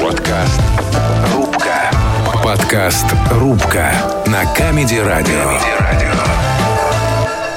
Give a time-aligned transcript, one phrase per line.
[0.00, 0.60] Подкаст
[1.34, 1.90] «Рубка».
[2.44, 3.92] Подкаст «Рубка»
[4.26, 5.58] на Comedy Радио.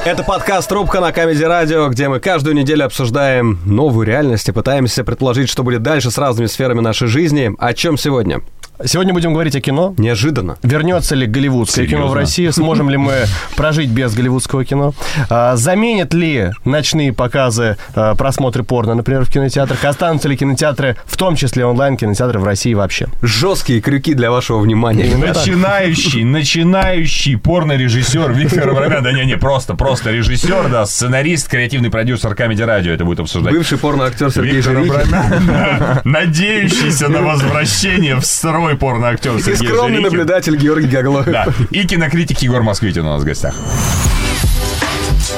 [0.05, 5.03] Это подкаст «Рубка» на Comedy Радио, где мы каждую неделю обсуждаем новую реальность и пытаемся
[5.03, 7.53] предположить, что будет дальше с разными сферами нашей жизни.
[7.59, 8.41] О чем сегодня?
[8.85, 9.95] Сегодня будем говорить о кино.
[9.97, 10.57] Неожиданно.
[10.61, 12.19] Вернется ли голливудское кино в Серьезно?
[12.19, 12.53] Россию?
[12.53, 13.25] Сможем ли мы
[13.55, 14.93] прожить без голливудского кино?
[15.29, 19.83] А, заменят ли ночные показы а, просмотры порно, например, в кинотеатрах?
[19.83, 23.07] Останутся ли кинотеатры, в том числе онлайн-кинотеатры в России вообще?
[23.23, 25.15] Жесткие крюки для вашего внимания.
[25.15, 29.03] Начинающий, начинающий порно-режиссер Виктор Абрамян.
[29.03, 33.53] Да не-не, просто, просто режиссер, да, сценарист, креативный продюсер Comedy Радио это будет обсуждать.
[33.53, 35.03] Бывший порно-актер Сергей Виктор
[36.03, 40.03] надеющийся на возвращение в строй порно-актер И Сергей скромный Жирихин.
[40.03, 41.25] наблюдатель Георгий Гаглоев.
[41.25, 43.55] Да, и кинокритик Егор Москвитин у нас в гостях.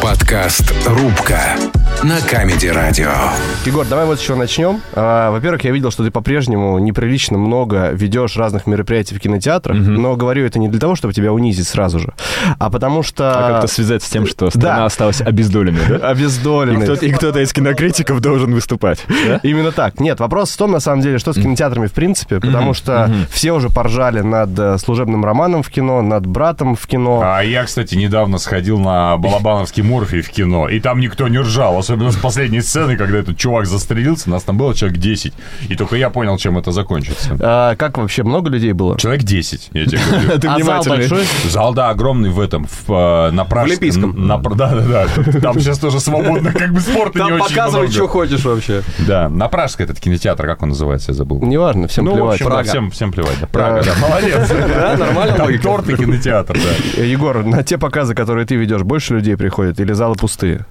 [0.01, 1.55] Подкаст «Рубка»
[2.03, 3.11] на Comedy Радио.
[3.65, 4.79] Егор, давай вот еще начнем.
[4.93, 10.15] А, Во-первых, я видел, что ты по-прежнему неприлично много ведешь разных мероприятий в кинотеатрах, но
[10.15, 12.13] говорю это не для того, чтобы тебя унизить сразу же,
[12.57, 13.31] а потому что...
[13.47, 14.85] А как-то связать с тем, что страна Да.
[14.85, 15.95] осталась обездоленной, да?
[15.97, 16.85] И Обездоленный.
[16.85, 19.05] кто-то, и кто-то из кинокритиков должен выступать.
[19.27, 19.41] да?
[19.43, 19.99] Именно так.
[19.99, 23.51] Нет, вопрос в том, на самом деле, что с кинотеатрами в принципе, потому что все
[23.51, 27.21] уже поржали над э, служебным романом в кино, над братом в кино.
[27.25, 31.75] А я, кстати, недавно сходил на Балабановский Морфий в кино, и там никто не ржал,
[31.89, 35.33] особенно с последней сцены, когда этот чувак застрелился, нас там было человек 10,
[35.69, 37.35] и только я понял, чем это закончится.
[37.39, 38.95] А, как вообще, много людей было?
[38.99, 40.29] Человек 10, я тебе говорю.
[40.39, 40.97] Ты А зал внимательный.
[40.97, 41.23] большой?
[41.49, 43.43] Зал, да, огромный в этом, в, э, на.
[43.43, 44.27] Олимпийском.
[44.27, 45.07] Да, да, да.
[45.41, 48.83] Там сейчас тоже свободно, как бы спорта не очень показывай, что хочешь вообще.
[48.99, 51.41] Да, на Пражской этот кинотеатр, как он называется, я забыл.
[51.41, 52.39] Неважно, всем Ну, плевать.
[52.39, 52.69] Прага.
[52.69, 53.39] всем, всем плевать.
[53.41, 53.47] Да.
[53.47, 54.47] Прага, да, молодец.
[54.69, 57.03] Да, нормально Там торт и кинотеатр, да.
[57.03, 60.65] Егор, на те показы, которые ты ведешь, больше людей приходит или залы пустые?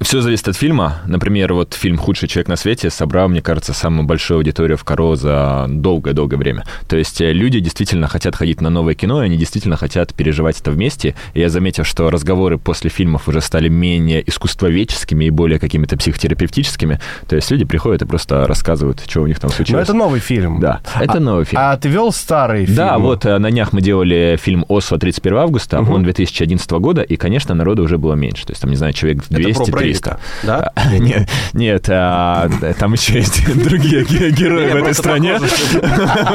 [0.00, 0.98] Все зависит от фильма.
[1.06, 5.16] Например, вот фильм «Худший человек на свете» собрал, мне кажется, самую большую аудиторию в Каро
[5.16, 6.64] за долгое-долгое время.
[6.88, 10.60] То есть э, люди действительно хотят ходить на новое кино, и они действительно хотят переживать
[10.60, 11.14] это вместе.
[11.34, 17.00] И я заметил, что разговоры после фильмов уже стали менее искусствоведческими и более какими-то психотерапевтическими.
[17.28, 19.88] То есть люди приходят и просто рассказывают, что у них там случилось.
[19.88, 20.60] Но это новый фильм.
[20.60, 21.60] Да, а это а, новый фильм.
[21.62, 22.76] А ты вел старый фильм?
[22.76, 25.94] Да, вот э, на днях мы делали фильм «Осло» 31 августа, угу.
[25.94, 28.46] он 2011 года, и, конечно, народу уже было меньше.
[28.46, 30.18] То есть там, не знаю, человек 200 террориста.
[30.42, 30.72] Да?
[30.98, 32.48] Нет, нет а,
[32.78, 35.38] там еще есть другие герои в этой стране.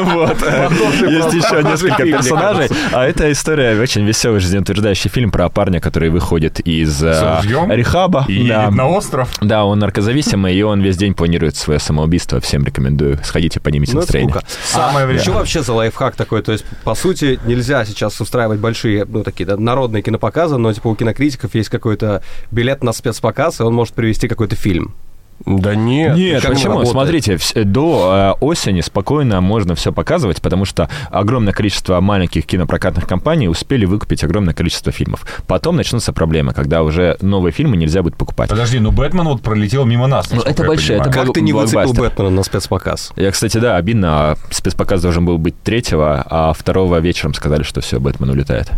[0.02, 0.42] Вот.
[0.42, 2.70] Есть еще несколько персонажей.
[2.92, 8.26] А это история, очень веселый, жизнеутверждающий фильм про парня, который выходит из а, рехаба.
[8.28, 9.30] И на остров.
[9.42, 12.40] Да, он наркозависимый, и он весь день планирует свое самоубийство.
[12.40, 13.20] Всем рекомендую.
[13.24, 14.36] Сходите, поднимите ну, настроение.
[14.36, 15.22] А, Самое время.
[15.22, 16.42] Что вообще за лайфхак такой?
[16.42, 20.96] То есть, по сути, нельзя сейчас устраивать большие, ну, такие народные кинопоказы, но, типа, у
[20.96, 24.94] кинокритиков есть какой-то билет на спецпоказ и он может привести какой-то фильм.
[25.46, 26.16] Да нет.
[26.18, 26.80] Нет, почему?
[26.80, 26.92] работает?
[26.92, 33.48] Смотрите, до э, осени спокойно можно все показывать, потому что огромное количество маленьких кинопрокатных компаний
[33.48, 35.26] успели выкупить огромное количество фильмов.
[35.48, 38.50] Потом начнутся проблемы, когда уже новые фильмы нельзя будет покупать.
[38.50, 40.32] Подожди, ну Бэтмен вот пролетел мимо нас.
[40.32, 41.94] Ну, это большое, это Как ты не выцепил.
[41.94, 43.14] Бэтмена на спецпоказ?
[43.16, 44.32] Я, кстати, да, обидно.
[44.32, 48.70] а Спецпоказ должен был быть третьего, а второго вечером сказали, что все, Бэтмен улетает.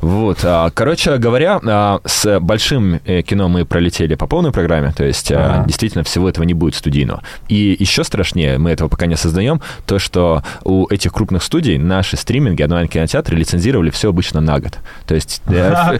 [0.00, 0.38] Вот.
[0.44, 5.30] а, Короче говоря, а, с большим э, кино мы пролетели по полной программе, то есть
[5.32, 5.64] а, Ага.
[5.66, 7.22] действительно всего этого не будет студийного.
[7.48, 12.16] И еще страшнее, мы этого пока не создаем, то, что у этих крупных студий наши
[12.16, 14.78] стриминги, онлайн-кинотеатры лицензировали все обычно на год.
[15.06, 15.40] То есть...
[15.46, 15.98] э,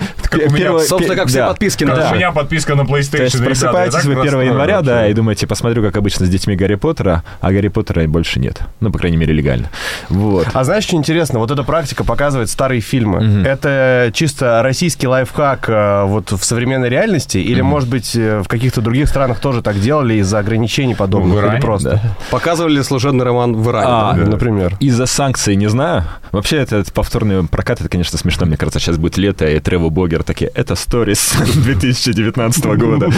[0.87, 3.45] Собственно, как все подписки У меня подписка на PlayStation.
[3.45, 7.23] Просыпаетесь вы 1 расстроен января, да, и думаете, посмотрю, как обычно, с детьми Гарри Поттера,
[7.41, 8.61] а Гарри Поттера больше нет.
[8.81, 9.71] Ну, по крайней мере, легально.
[10.09, 10.47] Вот.
[10.53, 11.39] А знаешь, что интересно?
[11.39, 13.21] Вот эта практика показывает старые фильмы.
[13.21, 13.47] Мгм.
[13.47, 17.39] Это чисто российский лайфхак э, вот в современной реальности?
[17.39, 21.35] Или, может быть, э, в каких-то других странах тоже так делали из-за ограничений подобных?
[21.35, 21.61] В Или Иране?
[21.61, 21.91] просто?
[22.03, 22.17] Да.
[22.31, 23.87] Показывали ли служебный роман в Иране?
[23.89, 24.33] А, например?
[24.33, 24.77] Например.
[24.81, 26.05] Из-за санкций не знаю.
[26.33, 28.47] Вообще, это повторный прокат, это, конечно, смешно.
[28.47, 33.11] Мне кажется, сейчас будет лето, и тревел-блогер такие, это сторис 2019 года.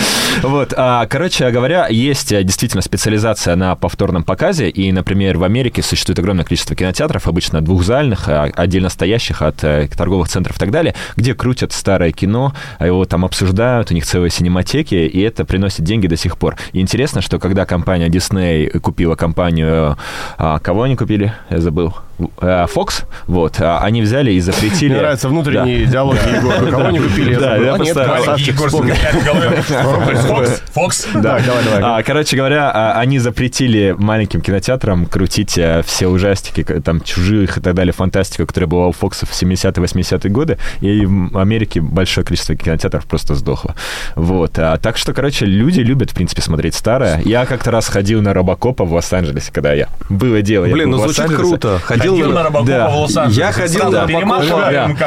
[0.42, 0.74] Вот.
[0.76, 6.18] а, Короче говоря, есть э, действительно специализация на повторном показе, и, например, в Америке существует
[6.18, 10.94] огромное количество кинотеатров, обычно двухзальных, а, отдельно стоящих от э, торговых центров и так далее,
[11.16, 15.84] где крутят старое кино, а его там обсуждают, у них целые синематеки, и это приносит
[15.84, 16.56] деньги до сих пор.
[16.72, 19.96] И интересно, что когда компания Disney купила компанию...
[20.38, 21.32] а, кого они купили?
[21.50, 21.94] Я забыл.
[22.18, 24.92] Э, Fox, вот, а они взяли и запретили...
[24.92, 26.70] Мне нравятся внутренние диалоги Егора.
[26.70, 27.34] Кого не купили?
[27.34, 28.70] Да, я красавчик, Егор.
[30.24, 31.06] Фокс, Фокс.
[31.14, 31.80] Да, давай, давай.
[31.82, 37.60] А, короче говоря, а, они запретили маленьким кинотеатрам крутить а, все ужастики, там, чужих и
[37.60, 42.24] так далее, фантастику, которая была у Фокса в 70-е, 80-е годы, и в Америке большое
[42.24, 43.74] количество кинотеатров просто сдохло.
[44.14, 44.52] Вот.
[44.52, 47.20] Так что, короче, люди любят, в принципе, смотреть старое.
[47.24, 49.88] Я как-то раз ходил на Робокопа в Лос-Анджелесе, когда я...
[50.08, 51.80] Было дело, Блин, ну звучит круто.
[52.04, 52.42] Ходил Ходил на.
[52.44, 52.88] Робокопа Да.
[52.88, 53.40] в Лос-Анджелесе.
[53.40, 54.38] Я ходил на Робокопа.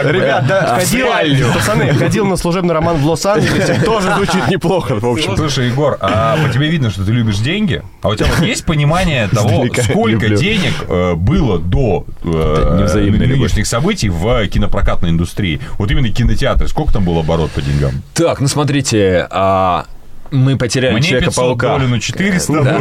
[0.04, 0.12] бы.
[0.12, 1.08] Ребят, да, А, ходил,
[1.54, 5.36] пацаны, ходил на служебный роман в Лос-Анджелесе, тоже звучит неплохо, в общем.
[5.38, 7.82] Слушай, Егор, а по тебе видно, что ты любишь деньги?
[8.02, 10.38] А у тебя вот есть понимание того, сколько люблю.
[10.38, 15.60] денег э, было до э, нынешних событий в кинопрокатной индустрии?
[15.78, 17.92] Вот именно кинотеатры, сколько там был оборот по деньгам?
[18.14, 19.86] Так, ну смотрите, а,
[20.32, 21.78] мы потеряли Мне 500 Человека-паука.
[21.78, 22.64] долю на 400.
[22.64, 22.80] Да.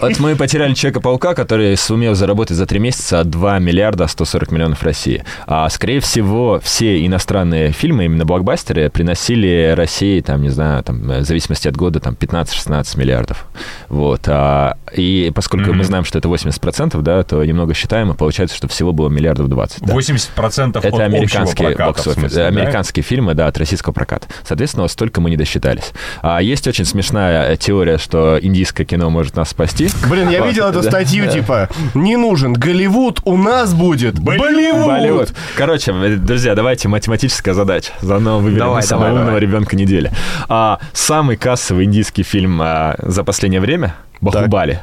[0.00, 5.24] Вот мы потеряли Человека-паука, который сумел заработать за три месяца 2 миллиарда 140 миллионов России.
[5.46, 11.22] А, скорее всего, все иностранные фильмы, именно блокбастеры, приносили России, там, не знаю, там, в
[11.24, 13.46] зависимости от года, там, 15-16 миллиардов.
[13.88, 14.22] Вот.
[14.26, 18.68] А, и поскольку мы знаем, что это 80%, да, то немного считаем, и получается, что
[18.68, 19.82] всего было миллиардов 20.
[19.82, 19.94] да.
[19.94, 22.46] 80% от Это общего американские, проката, бокс-офис, смысле, да?
[22.48, 24.26] американские фильмы, да, от российского проката.
[24.44, 25.92] Соответственно, вот столько мы не досчитались.
[26.22, 29.88] А есть очень смешная теория, что индийское кино может нас спасти.
[30.08, 34.86] Блин, я видел эту статью, типа, не нужен Голливуд, у нас будет Болливуд.
[34.86, 35.34] Болливуд.
[35.56, 37.92] Короче, э, друзья, давайте математическая задача.
[38.00, 40.10] Заодно выберем самого умного ребенка недели.
[40.48, 43.94] А, самый кассовый индийский фильм а, за последнее время
[44.32, 44.80] «Бахубали».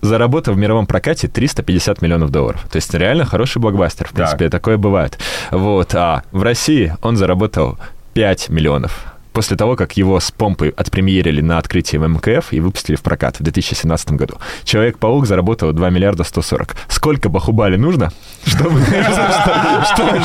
[0.00, 2.66] Заработал в мировом прокате 350 миллионов долларов.
[2.70, 4.08] То есть реально хороший блокбастер.
[4.08, 5.18] В принципе, такое бывает.
[5.52, 5.94] Вот.
[5.94, 7.78] А в России он заработал
[8.14, 9.12] 5 миллионов.
[9.32, 13.38] После того, как его с помпой отпремьерили на открытии в МКФ и выпустили в прокат
[13.40, 14.34] в 2017 году.
[14.64, 16.74] Человек-паук заработал 2 миллиарда 140.
[16.88, 18.12] Сколько Бахубали нужно,
[18.44, 18.80] чтобы,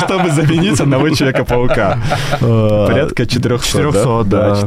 [0.00, 1.98] чтобы, заменить одного Человека-паука?
[2.40, 3.66] Порядка 400.
[3.66, 4.58] 400, да,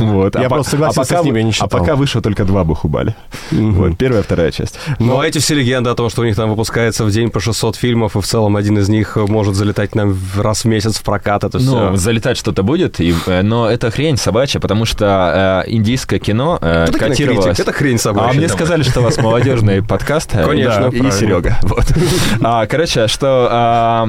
[0.00, 0.34] вот.
[0.40, 1.68] Я просто согласился пока с ним, вы- я не А считал.
[1.68, 3.14] пока вышло только два Бахубали.
[3.50, 4.78] Вот, первая, вторая часть.
[4.98, 7.40] Ну, а эти все легенды о том, что у них там выпускается в день по
[7.40, 10.96] 600 фильмов, и в целом один из них может залетать нам в- раз в месяц
[10.98, 11.96] в прокат, это Ну, все.
[11.96, 16.98] залетать что-то будет, э, но это хрень собачья, потому что э, индийское кино э, Кто
[16.98, 17.58] кинокритик?
[17.58, 18.30] Это хрень собачья.
[18.30, 20.34] А мне сказали, что у вас молодежный подкаст.
[20.34, 21.58] э, Конечно, да, и Серега.
[21.62, 21.84] Вот.
[22.42, 24.08] А, короче, что а,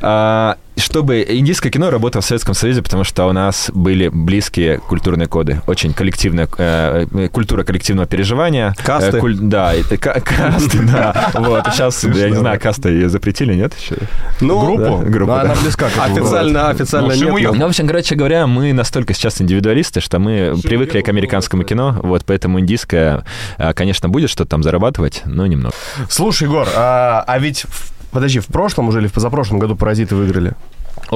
[0.00, 5.28] а, чтобы индийское кино работало в Советском Союзе, потому что у нас были близкие культурные
[5.28, 8.74] коды, очень коллективная э, э, культура коллективного переживания.
[8.82, 9.16] Касты.
[9.18, 11.30] Э, куль- да, и- ка- касты, да.
[11.34, 13.96] Вот, сейчас, я не знаю, касты ее запретили, нет еще?
[14.40, 15.40] Ну, группу, Но да.
[15.42, 17.52] она близка к официально, официально Ну, нет.
[17.54, 21.98] Ну, в общем, короче говоря, мы настолько сейчас индивидуалисты, что мы привыкли к американскому кино,
[22.02, 23.24] вот поэтому индийское,
[23.58, 25.74] а, конечно, будет что-то там зарабатывать, но немного.
[26.08, 30.14] Слушай, Егор, а, а ведь, в- подожди, в прошлом уже или в позапрошлом году «Паразиты»
[30.14, 30.54] выиграли?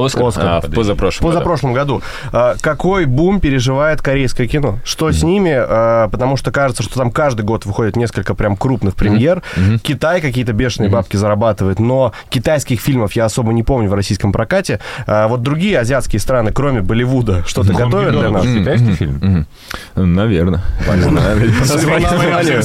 [0.04, 0.44] Оскар, Оскар.
[0.46, 1.28] а, в позапрошлом.
[1.30, 2.02] Позапрошлом году.
[2.32, 4.78] А, Какой бум переживает корейское кино?
[4.84, 5.52] Что с ними?
[5.54, 9.42] А, Потому что кажется, что там каждый год выходит несколько прям крупных премьер.
[9.82, 14.80] Китай какие-то бешеные бабки зарабатывает, но китайских фильмов я особо не помню в российском прокате.
[15.06, 18.42] А Вот другие азиатские страны, кроме Болливуда, что-то готовят для нас?
[18.44, 19.46] Китайский фильм?
[19.94, 20.62] Наверное.
[20.86, 22.58] По названию-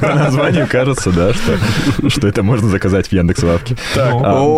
[0.00, 3.76] По названию кажется, да, что, что это можно заказать в Яндекс.Лавке.
[3.96, 4.10] А,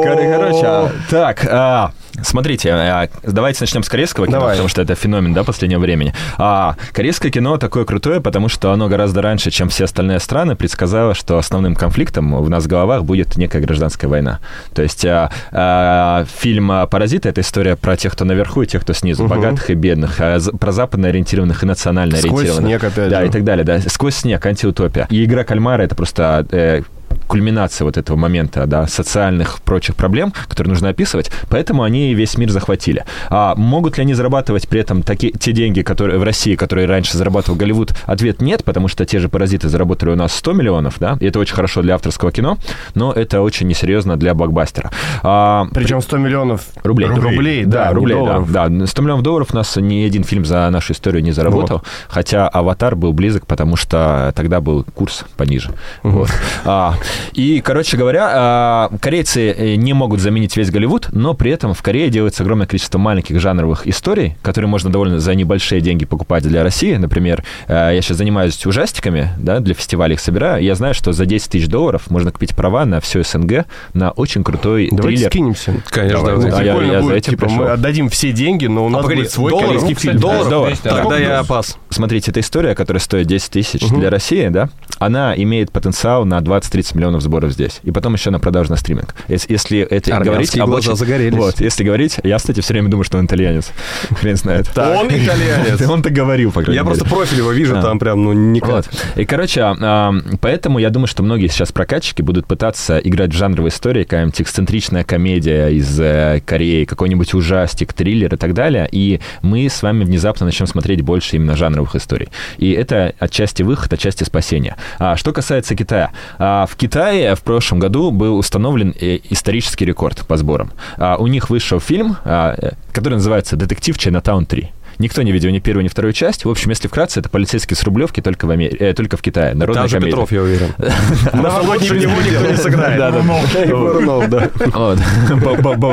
[0.03, 1.91] короче, а, так, а,
[2.23, 4.55] смотрите, а, давайте начнем с корейского кино, Давай.
[4.55, 6.15] потому что это феномен, да, последнего времени.
[6.39, 11.15] А, корейское кино такое крутое, потому что оно гораздо раньше, чем все остальные страны, предсказало,
[11.15, 14.41] что основным конфликтом в нас в головах будет некая гражданская война.
[14.75, 18.93] То есть а, а, фильм «Паразиты»— это история про тех, кто наверху, и тех, кто
[18.93, 22.69] снизу, богатых и бедных, а, про западно ориентированных и национально Сквозь ориентированных.
[22.81, 23.27] снег, опять Да, же.
[23.27, 23.81] и так далее, да.
[23.81, 25.07] Сквозь снег, антиутопия.
[25.11, 26.83] И игра кальмара это просто э,
[27.27, 32.51] кульминация вот этого момента, да, социальных прочих проблем, которые нужно описывать, поэтому они весь мир
[32.51, 33.05] захватили.
[33.31, 37.19] А могут ли они зарабатывать при этом такие, те деньги, которые в России, которые раньше
[37.19, 37.95] зарабатывал Голливуд?
[38.07, 41.39] Ответ нет, потому что те же «Паразиты» заработали у нас 100 миллионов, да, и это
[41.41, 42.59] очень хорошо для авторского кино,
[42.95, 44.91] но это очень несерьезно для блокбастера.
[45.23, 47.09] А, Причем 100 миллионов Рублей.
[47.09, 48.53] рублей, да, Да, не рублей, да, долларов.
[48.53, 48.87] да.
[48.87, 52.95] 100 миллионов долларов у нас ни один фильм за нашу историю не заработал, хотя «Аватар»
[52.95, 55.71] был близок, потому что тогда был курс пониже.
[56.03, 56.31] Вот.
[56.65, 56.95] А,
[57.33, 61.83] и, короче говоря, а, корейцы э, не могут заменить весь Голливуд, но при этом в
[61.83, 66.63] Корее делается огромное количество маленьких жанровых историй, которые можно довольно за небольшие деньги покупать для
[66.63, 66.95] России.
[66.97, 70.63] Например, э, я сейчас занимаюсь ужастиками, да, для фестиваля их собираю.
[70.63, 74.43] Я знаю, что за 10 тысяч долларов можно купить права на все СНГ на очень
[74.45, 75.31] крутой Давайте триллер.
[75.31, 75.75] скинемся.
[75.89, 76.35] Конечно, Давай.
[76.51, 76.59] давайте.
[76.59, 77.73] А я- я за этим типа, мы пришел.
[77.73, 79.71] отдадим все деньги, но у нас погоди, будет свой долларов?
[79.71, 80.19] корейский фильм.
[80.19, 80.75] Доллар.
[80.83, 80.91] Да.
[80.97, 81.79] Тогда я пас.
[81.91, 86.86] Смотрите, эта история, которая стоит 10 тысяч для России, да, она имеет потенциал на 20-30
[86.87, 87.81] 30 миллионов сборов здесь.
[87.83, 89.15] И потом еще на продажу на стриминг.
[89.29, 90.29] Если, если это говорить...
[90.29, 91.37] Армянские глаза загорелись.
[91.37, 92.19] Вот, если говорить...
[92.23, 93.73] Я, кстати, все время думаю, что он итальянец.
[94.21, 94.69] Хрен знает.
[94.77, 95.81] Он итальянец.
[95.97, 97.83] Он так говорил, по крайней Я просто профиль его вижу, А.
[97.83, 98.71] там прям, ну, никак.
[98.71, 98.89] Вот.
[99.17, 103.37] И, короче, а, а, поэтому я думаю, что многие сейчас прокатчики будут пытаться играть в
[103.37, 109.21] жанровые истории, какая-нибудь эксцентричная комедия из э, Кореи, какой-нибудь ужастик, триллер и так далее, и
[109.43, 112.29] мы с вами внезапно начнем смотреть больше именно жанровых историй.
[112.59, 114.77] И это отчасти выход, отчасти спасение.
[114.99, 116.11] А что касается Китая.
[116.39, 120.73] А, в Китае в прошлом году был установлен э, исторический рекорд по сборам.
[120.99, 124.69] А, у них вышел фильм, а, э, который называется «Детектив Чайнатаун 3».
[124.99, 126.45] Никто не видел ни первую, ни вторую часть.
[126.45, 129.55] В общем, если вкратце, это полицейский с Рублевки только в, Амер- э, только в Китае.
[129.55, 130.13] Народная Там же комедия.
[130.13, 130.75] Петров, я уверен.
[131.33, 132.99] Новогодний него никто не сыграет.
[132.99, 133.21] Да, да.
[133.65, 134.51] И Бурунов, да.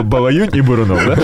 [0.04, 1.18] Балаюнь и Бурунов, да?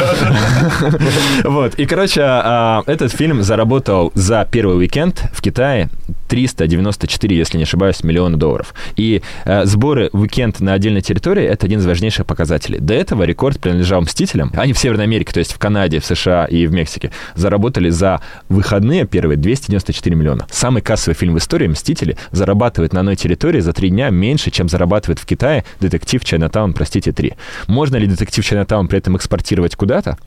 [1.43, 1.75] Вот.
[1.79, 5.89] И, короче, а, этот фильм заработал за первый уикенд в Китае
[6.27, 8.73] 394, если не ошибаюсь, миллиона долларов.
[8.95, 12.79] И э, сборы уикенд на отдельной территории— это один из важнейших показателей.
[12.79, 14.51] До этого рекорд принадлежал «Мстителям».
[14.55, 18.21] Они в Северной Америке, то есть в Канаде, в США и в Мексике, заработали за
[18.49, 20.45] выходные первые 294 миллиона.
[20.49, 24.67] Самый кассовый фильм в истории «Мстители» зарабатывает на одной территории за три дня меньше, чем
[24.67, 27.33] зарабатывает в Китае детектив Чайнатаун, простите, 3.
[27.67, 30.17] Можно ли детектив Чайнатаун при этом экспортировать куда-то?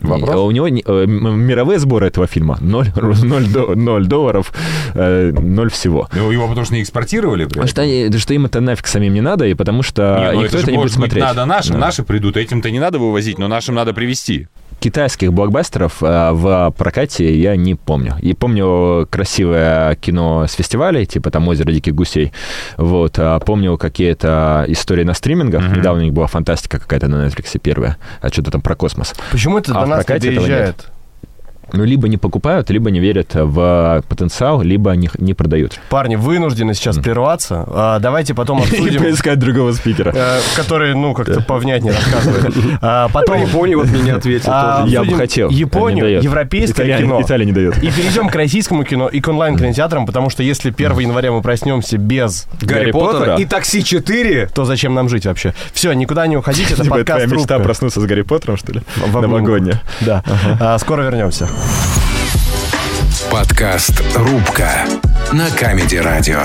[0.00, 0.30] Вопрос.
[0.30, 2.86] Не, У него не- э, мировые сборы этого фильма 0,
[4.06, 4.52] долларов,
[4.94, 6.08] э, 0 всего.
[6.14, 7.44] Ну, его потому что не экспортировали.
[7.44, 10.32] Потому что, они- да что им это нафиг самим не надо, и потому что Не,
[10.32, 11.22] ну никто это, это, же не будет смотреть.
[11.22, 11.80] надо нашим, Да.
[11.80, 14.48] наши придут, этим-то не надо вывозить, но нашим надо привезти.
[14.82, 18.16] Китайских блокбастеров э, в прокате я не помню.
[18.20, 22.32] И помню красивое кино с фестивалей, типа там «Озеро диких гусей».
[22.78, 23.16] Вот.
[23.16, 25.62] А помню какие-то истории на стримингах.
[25.62, 25.74] Мгм.
[25.78, 27.96] Недавно у них была фантастика какая-то на Netflix первая.
[28.20, 29.14] А что-то там про космос.
[29.30, 30.91] Почему это А до нас не доезжает?
[31.72, 35.78] Ну, либо не покупают, либо не верят в потенциал, либо не, не продают.
[35.88, 37.64] Парни, вынуждены сейчас прерваться.
[37.68, 39.02] А, давайте потом обсудим...
[39.02, 40.12] поискать другого спикера.
[40.14, 42.54] э, Который, ну, как-то повнятнее рассказывает.
[42.82, 44.92] А, Про Потом Японию вот мне не ответил а, тоже.
[44.92, 45.48] Я бы хотел.
[45.48, 47.22] Они Японию, европейское Италия, кино.
[47.22, 47.78] Италия не дает.
[47.82, 51.96] И перейдем к российскому кино и к онлайн-кинотеатрам, потому что если 1 января мы проснемся
[51.98, 53.36] без, Гарри Гарри Поттера Поттера.
[53.36, 54.50] и «Такси 4».
[54.54, 55.54] то зачем нам жить вообще?
[55.72, 58.82] Все, никуда не уходите, это Типа, подкаст твоя мечта проснуться с Гарри Поттером, что ли?
[59.12, 59.80] Новогодняя.
[60.00, 60.22] Да.
[60.60, 61.48] А, Скоро вернемся.
[63.30, 64.86] Подкаст «Рубка»
[65.32, 66.42] на Comedy Радио.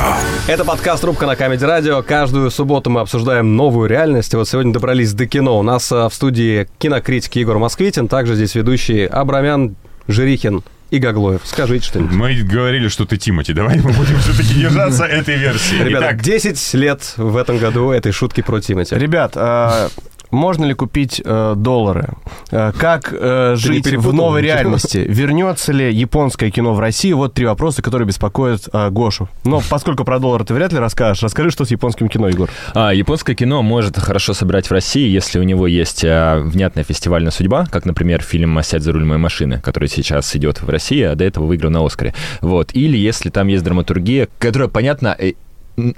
[0.47, 2.01] Это подкаст «Рубка» на Comedy Радио.
[2.01, 4.33] Каждую субботу мы обсуждаем новую реальность.
[4.33, 5.59] И вот сегодня добрались до кино.
[5.59, 9.75] У нас а, в студии кинокритик Егор Москвитин, также здесь ведущие Абрамян,
[10.07, 11.41] Жирихин и Гаглоев.
[11.43, 12.13] Скажите что-нибудь.
[12.13, 13.53] Мы говорили, что ты Тимати.
[13.53, 15.83] Давай мы будем все-таки держаться этой версии.
[15.83, 18.95] Ребята, Итак, 10 лет в этом году этой шутки про Тимати.
[18.95, 19.89] Ребят, а,
[20.31, 22.13] можно ли купить э, доллары?
[22.51, 25.05] Э, как э, жить в новой реальности?
[25.07, 27.17] Вернется ли японское кино в Россию?
[27.17, 29.29] Вот три вопроса, которые беспокоят э, Гошу.
[29.43, 32.49] Но поскольку про доллары ты вряд ли расскажешь, расскажи, что с японским кино, Егор.
[32.73, 37.31] А, японское кино может хорошо собрать в России, если у него есть а, внятная фестивальная
[37.31, 41.15] судьба, как, например, фильм «Сядь за руль моей машины», который сейчас идет в России, а
[41.15, 42.13] до этого выиграл на Оскаре.
[42.41, 42.73] Вот.
[42.73, 45.33] Или если там есть драматургия, которая, понятно, э,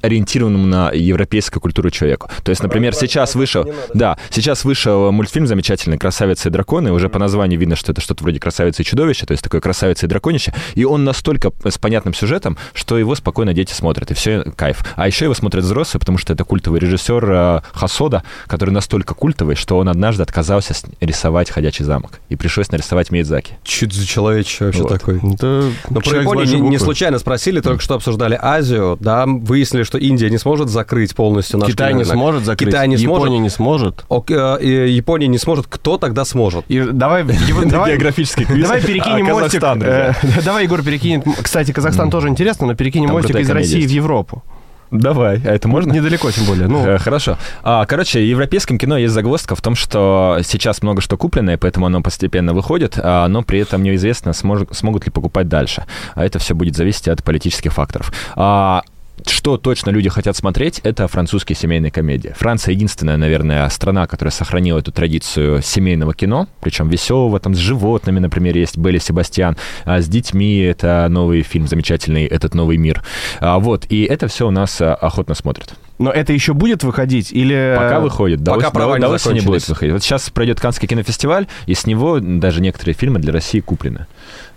[0.01, 2.29] ориентированному на европейскую культуру человеку.
[2.43, 7.17] То есть, например, сейчас вышел, да, сейчас вышел мультфильм замечательный «Красавица и драконы», уже по
[7.17, 10.53] названию видно, что это что-то вроде «Красавица и чудовище», то есть такое «Красавица и драконище»,
[10.75, 14.83] и он настолько с понятным сюжетом, что его спокойно дети смотрят, и все кайф.
[14.95, 19.55] А еще его смотрят взрослые, потому что это культовый режиссер э, Хасода, который настолько культовый,
[19.55, 23.53] что он однажды отказался рисовать «Ходячий замок», и пришлось нарисовать Миядзаки.
[23.63, 24.89] Чуть за человече вообще Вот.
[24.89, 25.17] такой.
[25.17, 29.97] Это Но про Японию не, не случайно спросили, только что обсуждали Азию, да, выяснили, что
[29.97, 32.13] Индия не сможет закрыть полностью наш Китай не рынок.
[32.13, 33.41] сможет закрыть, Китай не Япония сможет.
[33.41, 34.05] не сможет.
[34.09, 36.65] Ок, э, Япония не сможет, кто тогда сможет?
[36.67, 37.23] И давай,
[37.65, 39.63] давай, Географический давай перекинем А, мостик.
[39.63, 40.13] Э,
[40.45, 41.23] давай, Егор, перекинет.
[41.41, 43.89] Кстати, Казахстан тоже интересно, но перекинем мостик из России есть.
[43.91, 44.43] в Европу.
[44.91, 45.91] Давай, а это можно?
[45.91, 46.67] Недалеко, тем более.
[46.67, 47.37] Ну, Э, Хорошо.
[47.61, 51.57] А, короче, в европейском кино есть загвоздка в том, что сейчас много что куплено, и
[51.57, 55.85] поэтому оно постепенно выходит, а, но при этом неизвестно, смож- смогут ли покупать дальше.
[56.15, 58.11] А это все будет зависеть от политических факторов.
[58.35, 58.81] А,
[59.27, 62.33] что точно люди хотят смотреть, это французские семейные комедии.
[62.37, 68.19] Франция единственная, наверное, страна, которая сохранила эту традицию семейного кино, причем веселого, там с животными,
[68.19, 73.03] например, есть Белли Себастьян, а с детьми это новый фильм замечательный «Этот новый мир».
[73.39, 75.73] А, вот, и это все у нас а, охотно смотрят.
[75.97, 77.31] но это еще будет выходить?
[77.31, 77.75] Или...
[77.77, 78.41] Пока выходит.
[78.41, 79.93] До, пока права до- осени будет выходить.
[79.93, 84.07] Вот сейчас пройдет Каннский кинофестиваль, и с него даже некоторые фильмы для России куплены.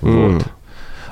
[0.01, 0.45] Вот.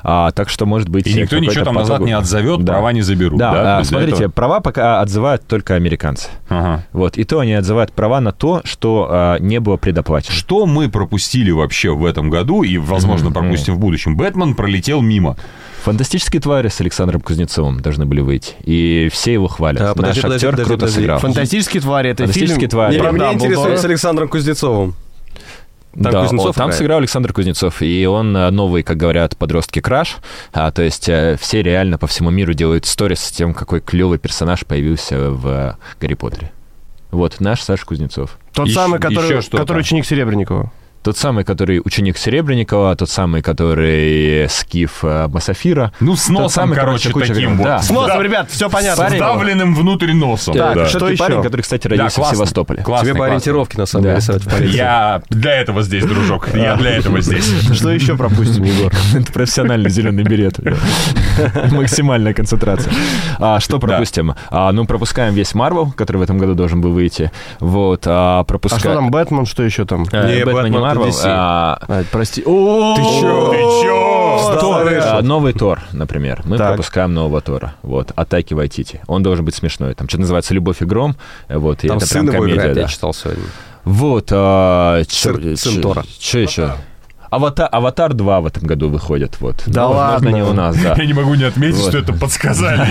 [0.03, 1.07] А, так что, может быть...
[1.07, 2.73] И никто ничего там назад не отзовет, Да.
[2.75, 3.39] права не заберут.
[3.39, 6.29] Да, Да, а, смотрите, этого- права пока отзывают только американцы.
[6.49, 6.87] Ага.
[6.93, 10.35] Вот, и то они отзывают права на то, что а, не было предоплачено.
[10.35, 14.17] Что мы пропустили вообще в этом году и, возможно, пропустим в будущем?
[14.17, 15.37] Бэтмен пролетел мимо.
[15.85, 18.53] Фантастические твари с Александром Кузнецовым должны были выйти.
[18.65, 19.81] И все его хвалят.
[19.81, 21.01] А, подожди, Наш подожди, актер подожди, круто подожди.
[21.01, 21.19] сыграл.
[21.21, 22.71] Фантастические твари, это Фантастические фильм.
[22.71, 22.93] твари.
[22.95, 24.95] Не, про меня интересует с Александром Кузнецовым.
[25.93, 26.79] Там да, Кузнецов о, там играет?
[26.79, 30.19] сыграл Александр Кузнецов, и он э, новый, как говорят подростки, краш.
[30.53, 34.19] А, то есть э, все реально по всему миру делают сторис с тем, какой клевый
[34.19, 36.53] персонаж появился в э, Гарри Поттере.
[37.11, 38.39] Вот наш Саша Кузнецов.
[38.53, 40.71] Тот Еще- самый, который, еще который ученик Серебренникова.
[41.03, 45.93] Тот самый, который ученик Серебренникова, тот самый, который скиф э, Басафира.
[46.01, 47.65] Ну, с носом, самый, короче, короче, таким вот.
[47.65, 47.79] да.
[47.81, 48.23] С носом, Да.
[48.23, 49.05] ребят, все понятно.
[49.05, 49.17] Парень.
[49.17, 50.55] Вдавленным внутрь носом.
[50.55, 50.87] Так, да.
[50.87, 51.19] что Тот еще?
[51.25, 52.35] парень, который, кстати, родился классно.
[52.35, 52.83] в Севастополе.
[52.83, 53.33] Классный, Тебе по классный.
[53.37, 54.09] ориентировке, на самом Да.
[54.11, 54.77] деле, рисовать в полиции.
[54.77, 56.49] Я для этого здесь, дружок.
[56.55, 57.47] Я для этого здесь.
[57.75, 58.93] Что еще пропустим, Егор?
[59.15, 60.59] Это профессиональный зеленый берет.
[61.73, 62.93] Максимальная концентрация.
[63.39, 64.35] А, что пропустим?
[64.51, 67.31] А, ну, пропускаем весь Марвел, который в этом году должен был выйти.
[67.59, 68.81] Вот, а, А пропускаем...
[68.83, 70.05] что там, Бэтмен, что еще там?
[70.13, 71.23] Э, Не, Бэтмен DC.
[71.27, 72.43] а, А, прости.
[72.47, 73.51] О, Ты чё?
[73.51, 74.59] Ты чё?
[74.61, 76.43] Тор, а, Новый Тор, например.
[76.45, 76.69] Мы Так.
[76.69, 77.75] пропускаем нового Тора.
[77.83, 79.01] Вот, Атаки Вайтити.
[79.07, 79.95] Он должен быть смешной.
[79.95, 81.17] Там что-то называется «Любовь и гром».
[81.49, 82.81] Вот, и Там это сын прям его комедия, играет, да.
[82.83, 83.45] я читал сегодня.
[83.85, 84.29] Вот.
[84.33, 86.05] а, Сын- чё- сын чё- Тора.
[86.21, 86.75] Что еще?
[87.31, 89.63] Аватар, Аватар 2 в этом году выходит, вот.
[89.67, 90.29] Да возможно, ладно.
[90.31, 90.95] не у нас, да.
[90.97, 91.91] Я не могу не отметить, Вот.
[91.91, 92.89] что это подсказали.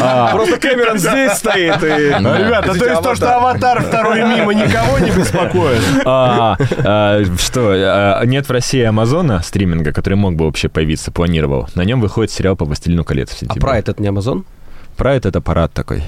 [0.00, 1.86] А, Просто Кэмерон здесь стоит и...
[1.86, 5.80] Ребята, то есть то, что «Аватар» второй мимо никого не беспокоит.
[6.04, 11.68] А, а, что, а, нет в России Амазона стриминга, который мог бы вообще появиться, планировал.
[11.74, 13.60] На нем выходит сериал по «Властелину колец» в А сентябре.
[13.60, 14.44] Prime это не Амазон?
[14.96, 16.02] Прайд— это аппарат такой.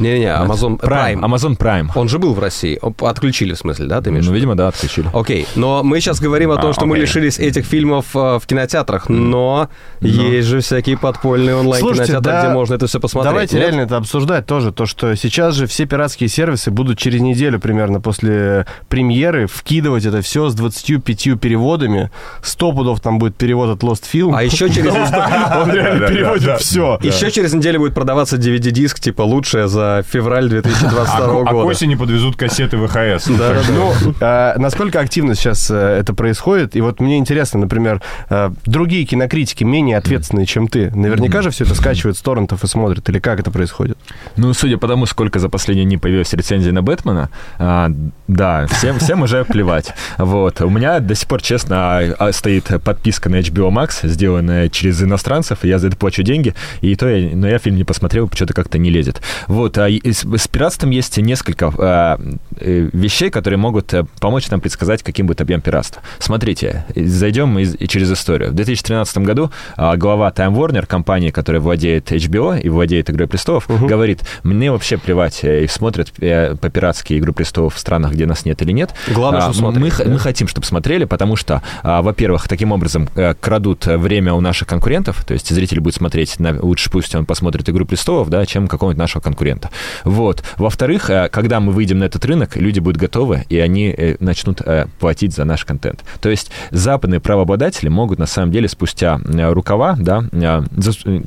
[0.00, 1.14] Не-не-не, Амазон Prime.
[1.14, 1.20] Prime.
[1.20, 1.88] Amazon Prime.
[1.94, 2.80] Он же был в России.
[3.00, 4.24] Отключили, в смысле, да, ты имеешь?
[4.24, 5.08] в Ну, видимо, да, отключили.
[5.12, 8.46] Окей, но мы сейчас говорим о том, А, что мы лишились этих фильмов э, в
[8.46, 9.68] кинотеатрах, но
[10.00, 13.30] есть же всякие подпольные онлайн-кинотеатры, да, где можно это все посмотреть.
[13.30, 13.66] Давайте нет?
[13.66, 18.00] реально это обсуждать тоже, то, что сейчас же все пиратские сервисы будут через неделю примерно
[18.00, 22.10] после премьеры вкидывать это все с 25 переводами.
[22.42, 24.32] Сто пудов там будет перевод от Lost Film.
[24.34, 26.98] А еще через, Он реально да, переводит все.
[27.02, 31.66] еще через неделю будет продаваться DVD-диск, типа лучшее за февраль 2022 А к года.
[31.66, 33.28] осени подвезут кассеты ВХС.
[33.28, 33.62] Да, да, да.
[33.72, 36.76] Ну, э, насколько активно сейчас э, это происходит?
[36.76, 40.90] И вот мне интересно, например, э, другие кинокритики менее ответственные, чем ты.
[40.94, 43.08] Наверняка же все это скачивают с торрентов и смотрят.
[43.08, 43.98] Или как это происходит?
[44.36, 47.90] Ну, судя по тому, сколько за последние дни появилось рецензий на Бэтмена, а,
[48.28, 49.92] да, всем, всем уже плевать.
[50.18, 50.60] Вот.
[50.60, 55.02] У меня до сих пор, честно, а, а, стоит подписка на HBO Max, сделанная через
[55.02, 58.30] иностранцев, и я за это плачу деньги, и то я, но я фильм не посмотрел,
[58.32, 59.20] что-то как-то не лезет.
[59.46, 59.69] Вот.
[59.78, 62.20] А и с, пиратством есть несколько а,
[62.56, 66.02] э, вещей, которые могут э, помочь нам предсказать, каким будет объем пиратства.
[66.18, 68.50] Смотрите, зайдем из- через историю.
[68.50, 73.66] В 2013 году а, глава Time Warner, компании, которая владеет HBO и владеет «Игрой престолов»,
[73.68, 78.60] говорит, мне вообще плевать, э, и смотрят по-пиратски «Игру престолов» в странах, где нас нет
[78.62, 78.90] или нет.
[79.08, 80.10] Главное, А, что смотрели, мы, да?
[80.10, 83.08] мы хотим, чтобы смотрели, потому что, а, во-первых, таким образом
[83.40, 87.68] крадут время у наших конкурентов, то есть зритель будет смотреть, на, лучше пусть он посмотрит
[87.68, 89.59] «Игру престолов», да, чем какого-нибудь нашего конкурента.
[90.04, 90.42] Вот.
[90.56, 94.60] Во-вторых, э, когда мы выйдем на этот рынок, люди будут готовы, и они э, начнут
[94.60, 96.04] э, платить за наш контент.
[96.20, 100.24] То есть западные правообладатели могут, на самом деле, спустя рукава, да,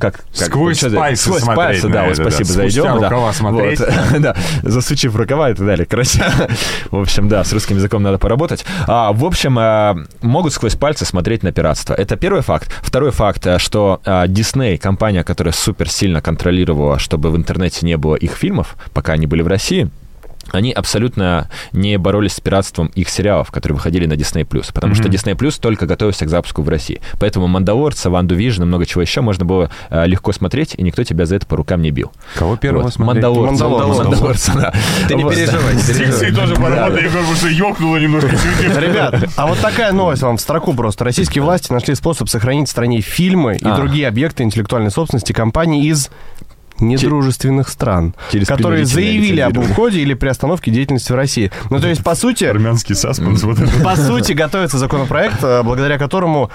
[0.00, 2.30] как- Сквозь пальцы сквозь смотреть пальцы, да, вот это, да.
[2.30, 3.08] спасибо, Спустя зайдем, да.
[3.08, 3.80] рукава смотреть.
[3.80, 3.88] Вот.
[4.20, 5.86] да, засучив рукава и так далее.
[5.86, 6.24] Короче,
[6.90, 8.64] в общем, да, с русским языком надо поработать.
[8.86, 11.94] А, в общем, а, могут сквозь пальцы смотреть на пиратство.
[11.94, 12.70] Это первый факт.
[12.82, 18.16] Второй факт, что а, Disney, компания, которая супер сильно контролировала, чтобы в интернете не было
[18.24, 19.90] их фильмов, пока они были в России,
[20.52, 24.44] они абсолютно не боролись с пиратством их сериалов, которые выходили на Disney+.
[24.72, 27.00] Потому что Disney только готовился к запуску в России.
[27.18, 31.02] Поэтому «Мандалорца», «Ванду Vision» и много чего еще можно было э, легко смотреть, и никто
[31.02, 32.12] тебя за это по рукам не бил.
[32.34, 32.94] Кого первого Вот.
[32.94, 33.24] смотреть?
[33.24, 33.68] Мандалорца.
[33.68, 34.02] Мандалорца.
[34.04, 34.74] Мандалорца, да.
[35.08, 35.74] Ты не переживай,
[36.34, 38.30] тоже Егор, потому что ёкнуло немножко.
[38.80, 41.04] Ребят, а вот такая новость вам в строку просто.
[41.04, 43.76] Российские власти нашли способ сохранить в стране фильмы и А.
[43.76, 46.10] другие объекты интеллектуальной собственности компаний из
[46.80, 51.50] недружественных стран, Через которые заявили об уходе или приостановке деятельности в России.
[51.70, 56.50] Ну, то есть, по сути, Армянский саспенс, вот по сути, готовится законопроект, э, благодаря которому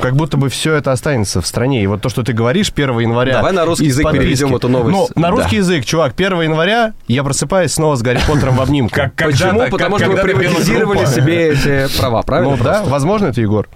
[0.00, 1.82] как будто бы все это останется в стране.
[1.82, 3.34] И вот то, что ты говоришь, 1 января...
[3.34, 4.96] Давай на русский язык переведем эту новость.
[5.14, 9.00] Ну, на русский язык, чувак, 1 января я просыпаюсь снова с Гарри Поттером в обнимку.
[9.16, 9.68] Почему?
[9.70, 12.56] Потому что пела приватизировали себе эти права, правильно?
[12.56, 13.68] Ну, да, возможно это, Егор?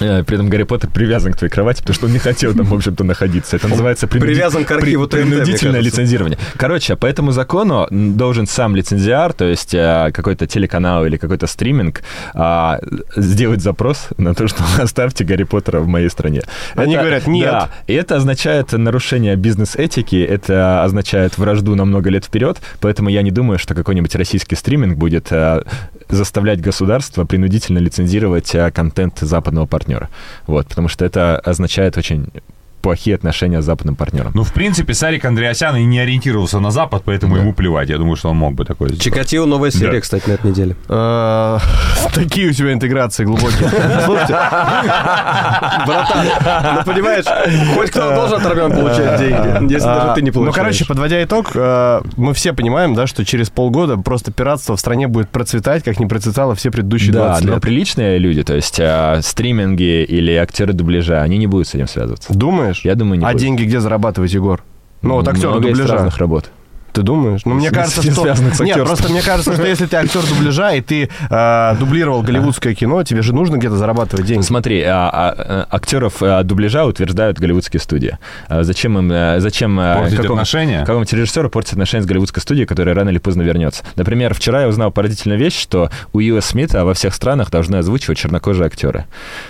[0.00, 2.66] Э, При этом Гарри Поттер привязан к твоей кровати, потому что он не хотел там,
[2.66, 3.56] в общем-то, находиться.
[3.56, 6.38] Это называется принуди- Привязан к архиву ТНТ, принудительное лицензирование.
[6.56, 12.02] Короче, по этому закону должен сам лицензиар, то есть э, какой-то телеканал или какой-то стриминг,
[12.34, 12.80] а,
[13.16, 16.42] сделать запрос на то, что оставьте Гарри Поттера в моей стране.
[16.74, 17.44] Они говорят, «Нет».
[17.50, 23.22] Да, и это означает нарушение бизнес-этики, это означает вражду на много лет вперед, поэтому я
[23.22, 25.62] не думаю, что какой-нибудь российский стриминг будет э,
[26.08, 29.83] заставлять государство принудительно лицензировать э, контент западного партнера.
[30.46, 32.28] Вот, потому что это означает очень
[32.84, 34.32] плохие отношения с западным партнером.
[34.34, 37.88] Ну, в принципе, Сарик Андреасян и не ориентировался на Запад, поэтому ему плевать.
[37.88, 39.02] Я думаю, что он мог бы такое сделать.
[39.02, 40.00] Чикатило новая серия, Да.
[40.00, 40.76] кстати, на этой неделе.
[40.88, 41.58] Э,
[42.14, 43.68] Такие у тебя интеграции глубокие.
[44.04, 44.34] Слушайте,
[45.86, 46.26] Братан,
[46.76, 47.24] ну понимаешь,
[47.74, 50.54] хоть кто должен от Армян получать деньги, если а, даже ты не Ну, получаешь.
[50.56, 55.08] короче, подводя итог, э, мы все понимаем, да, что через полгода просто пиратство в стране
[55.08, 57.62] будет процветать, как не процветало все предыдущие Да, 20 но лет.
[57.62, 62.32] приличные люди, то есть э, стриминги или актеры дубляжа, они не будут с этим связываться.
[62.32, 62.73] Думаешь?
[62.82, 63.40] Я думаю, не А будут.
[63.40, 64.62] деньги где зарабатывать, Егор?
[65.02, 65.92] Ну, вот актер дубляжа.
[65.94, 66.50] разных работ.
[66.94, 67.40] Ты думаешь?
[67.44, 68.24] Ну, мне кажется, что...
[68.62, 73.02] Нет, просто мне кажется, что если ты актер дубляжа, и ты э, дублировал голливудское кино,
[73.02, 74.42] тебе же нужно где-то зарабатывать деньги.
[74.44, 78.16] Смотри, а, а, а, актеров а, дубляжа утверждают голливудские студии.
[78.46, 80.80] А зачем им, а, зачем а, Портить какому- отношения?
[80.80, 83.82] какому-нибудь режиссеру портить отношения с голливудской студией, которая рано или поздно вернется?
[83.96, 88.66] Например, вчера я узнал поразительную вещь, что Уилла Смита во всех странах должны озвучивать чернокожие
[88.66, 89.04] актеры.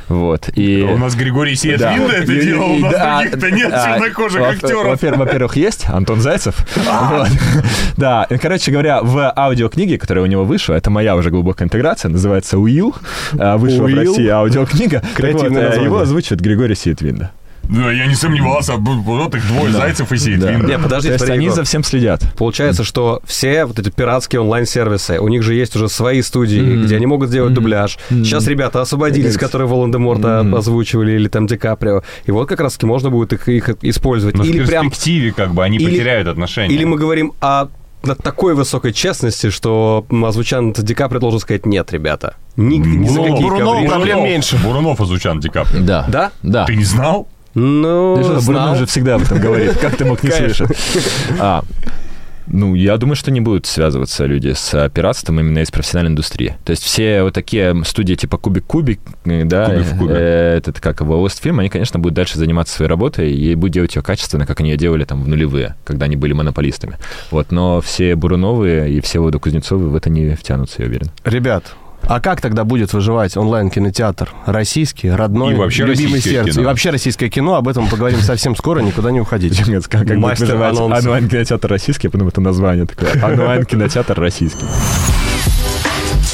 [0.09, 0.49] Вот.
[0.57, 0.81] И...
[0.83, 4.43] У нас Григорий Сиетвинда это И- и- делал, у нас да, других-то нет а, чернокожих
[4.43, 4.87] актеров.
[4.87, 6.57] Во-первых, во-первых, есть Антон Зайцев.
[6.77, 7.29] Вот.
[7.97, 12.59] Да, короче говоря, в аудиокниге, которая у него вышла, это моя уже глубокая интеграция, называется
[12.59, 12.95] «Уилл»,
[13.39, 13.95] а, вышла в.
[13.95, 15.03] России аудиокнига.
[15.15, 15.85] Креативное э.
[15.85, 17.31] Его озвучивает Григорий Сиетвинда.
[17.69, 20.67] Да, я не сомневался, б- вот их двое, Зайцев и Сиетвинда.
[20.67, 22.23] Не, То подождите, есть они за всем следят.
[22.37, 26.97] Получается, что все вот эти пиратские онлайн-сервисы, у них же есть уже свои студии, где
[26.97, 27.99] они могут сделать дубляж.
[28.11, 30.55] Сейчас ребята освободились, которые Волан-де-Морта Мгм.
[30.57, 32.03] озвучивали, или там Ди Каприо.
[32.27, 34.37] И вот как раз-таки можно будет их, их использовать.
[34.37, 34.89] Но в или прям...
[34.91, 36.75] перспективе как бы они Или- потеряют отношения.
[36.75, 37.69] Или мы говорим о
[38.03, 42.35] на такой высокой честности, что м, озвучан Ди Каприо должен сказать «нет, ребята».
[42.55, 43.89] Ни, ни за Бурунов, какие Бурунов ковришки».
[43.89, 44.57] проблем меньше.
[44.63, 45.81] Бурунов озвучан Ди Каприо.
[45.83, 46.05] Да.
[46.09, 46.31] Да?
[46.43, 46.65] Да.
[46.67, 47.27] Ты не знал?
[47.55, 48.77] Ну, Ты что, знал.
[48.77, 49.77] Же всегда об этом говорит.
[49.79, 50.71] Как ты мог не слышать?
[51.39, 51.63] А,
[52.47, 56.57] ну, я думаю, что не будут связываться люди с а, пиратством именно из профессиональной индустрии.
[56.65, 60.15] То есть все вот такие студии типа Кубик-Кубик, э, да, Кубик в кубе.
[60.15, 63.97] э, этот как его Film, они, конечно, будут дальше заниматься своей работой и будут делать
[63.97, 66.99] ее качественно, как они ее делали там в нулевые, когда они были монополистами.
[67.31, 71.11] Вот, но все Буруновы и все Водокузнецовы в это не втянутся, я уверен.
[71.25, 71.75] Ребят,
[72.07, 74.31] а как тогда будет выживать онлайн-кинотеатр?
[74.47, 76.53] Российский, родной, И вообще любимый сердце.
[76.53, 76.63] кино.
[76.63, 77.55] И вообще российское кино.
[77.55, 79.65] Об этом мы поговорим совсем скоро, никуда не уходите.
[79.89, 81.07] Как, как будет анонсов.
[81.07, 83.13] онлайн-кинотеатр российский, я потом это название такое.
[83.25, 84.65] Онлайн-кинотеатр российский.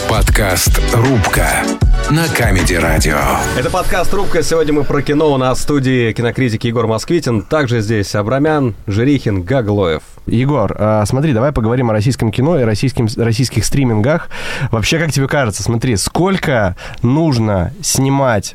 [0.08, 1.62] Подкаст «Рубка»
[2.10, 3.20] на Камеди Радио.
[3.56, 4.42] Это подкаст «Трубка».
[4.42, 5.32] Сегодня мы про кино.
[5.32, 7.42] У нас в студии кинокритики Егор Москвитин.
[7.42, 10.02] Также здесь Абрамян, Жирихин, Гаглоев.
[10.26, 14.28] Егор, а, смотри, давай поговорим о российском кино и российским, российских стримингах.
[14.72, 18.54] Вообще, как тебе кажется, смотри, сколько нужно снимать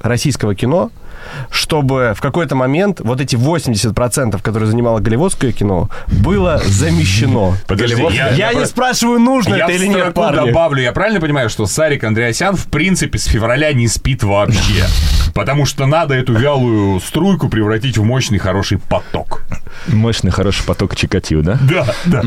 [0.00, 0.90] российского кино,
[1.50, 7.54] чтобы в какой-то момент вот эти 80%, которые занимало голливудское кино, было замещено.
[7.66, 10.46] Подожди, Голливуд- я- я, я не спрашиваю, нужно Я это в или нет, парни.
[10.46, 14.84] добавлю, я правильно понимаю, что Сарик Андреасян в принципе с февраля не спит вообще?
[15.34, 19.44] Потому что надо эту вялую струйку превратить в мощный хороший поток.
[19.88, 21.58] Мощный, хороший поток Чикатил, да?
[21.62, 22.22] Да, да.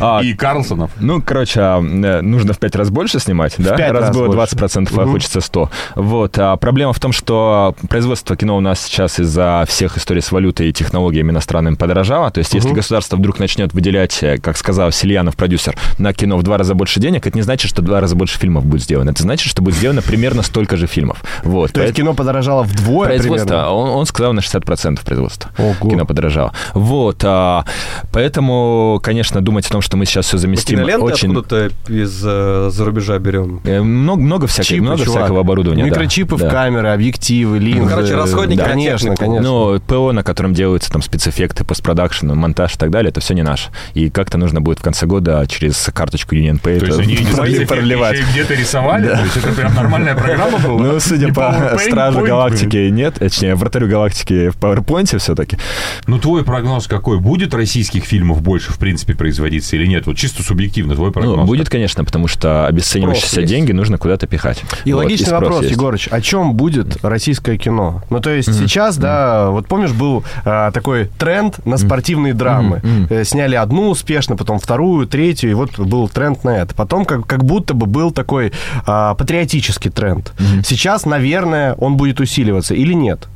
[0.00, 0.90] А, И Карлсонов.
[0.98, 3.76] Ну, короче, а, э, нужно в пять раз больше снимать, да?
[3.76, 4.56] пять раз было больше.
[4.56, 5.12] 20%, а Мгм.
[5.12, 5.70] хочется 100.
[5.94, 6.36] Вот.
[6.38, 10.68] А проблема в том, что производство кино у нас сейчас из-за всех историй с валютой
[10.68, 12.30] и технологиями иностранными подорожало.
[12.30, 16.42] То есть, если государство вдруг начнет выделять, э, как сказал Сильянов, продюсер, на кино в
[16.42, 19.10] два раза больше денег, это не значит, что в два раза больше фильмов будет сделано.
[19.10, 21.22] Это значит, что будет сделано примерно столько же фильмов.
[21.44, 21.72] Вот.
[21.72, 25.50] То есть кино подорожало вдвое Производство, он, он сказал на 60% производства.
[25.58, 25.90] Ого.
[25.90, 26.52] Кино подорожало.
[26.74, 27.22] Вот.
[27.24, 27.64] а,
[28.12, 31.28] поэтому, конечно, думать о том, что мы сейчас все заместим, Киноленты очень...
[31.28, 33.60] откуда-то из э, за рубежа берем.
[33.64, 35.22] Э, Много, много, всяких, Чипы, много чувак.
[35.22, 35.82] всякого оборудования.
[35.82, 35.88] да.
[35.88, 36.50] Микрочипы в Да.
[36.50, 37.88] камеры, объективы, линзы.
[37.88, 39.42] короче, расходники Да, Конечно, конечно.
[39.42, 43.42] Ну, ПО, на котором делаются там спецэффекты, постпродакшн, монтаж и так далее, это все не
[43.42, 43.70] наше.
[43.94, 47.14] И как-то нужно будет в конце года через карточку UnionPay То есть это они
[48.32, 49.08] где-то рисовали?
[49.08, 50.80] То есть это прям нормальная программа была?
[50.80, 53.14] Ну, судя по Стражу Галактики, нет.
[53.14, 55.58] Точнее, Вратарю Галактики в PowerPoint все-таки.
[56.06, 57.18] Ну, твой прогноз какой?
[57.18, 60.06] Будет российских фильмов больше, в принципе, производиться или нет?
[60.06, 61.36] Вот чисто субъективно твой прогноз.
[61.36, 64.62] Ну, будет, конечно, потому что обесценивающиеся деньги нужно куда-то пихать.
[64.84, 65.74] И Вот, логичный вопрос, есть.
[65.74, 68.02] Егорыч, о чем будет российское кино?
[68.10, 72.82] Ну, Ну, то есть сейчас, да, вот помнишь, был а, такой тренд на спортивные драмы.
[73.10, 76.74] Э, Сняли одну успешно, потом вторую, третью, и вот был тренд на это.
[76.74, 78.52] Потом как, как будто бы был такой
[78.86, 80.32] а, патриотический тренд.
[80.64, 83.28] Сейчас, наверное, он будет усиливаться или нет?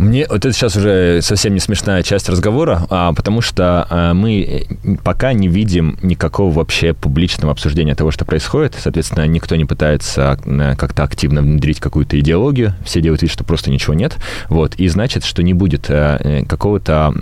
[0.00, 4.66] Мне вот это сейчас уже совсем не смешная часть разговора, а, потому что а, мы
[5.04, 8.74] пока не видим никакого вообще публичного обсуждения того, что происходит.
[8.80, 12.74] Соответственно, никто не пытается а, как-то активно внедрить какую-то идеологию.
[12.82, 14.16] Все делают вид, что просто ничего нет.
[14.48, 14.74] Вот.
[14.76, 17.12] И значит, что не будет а, э, какого-то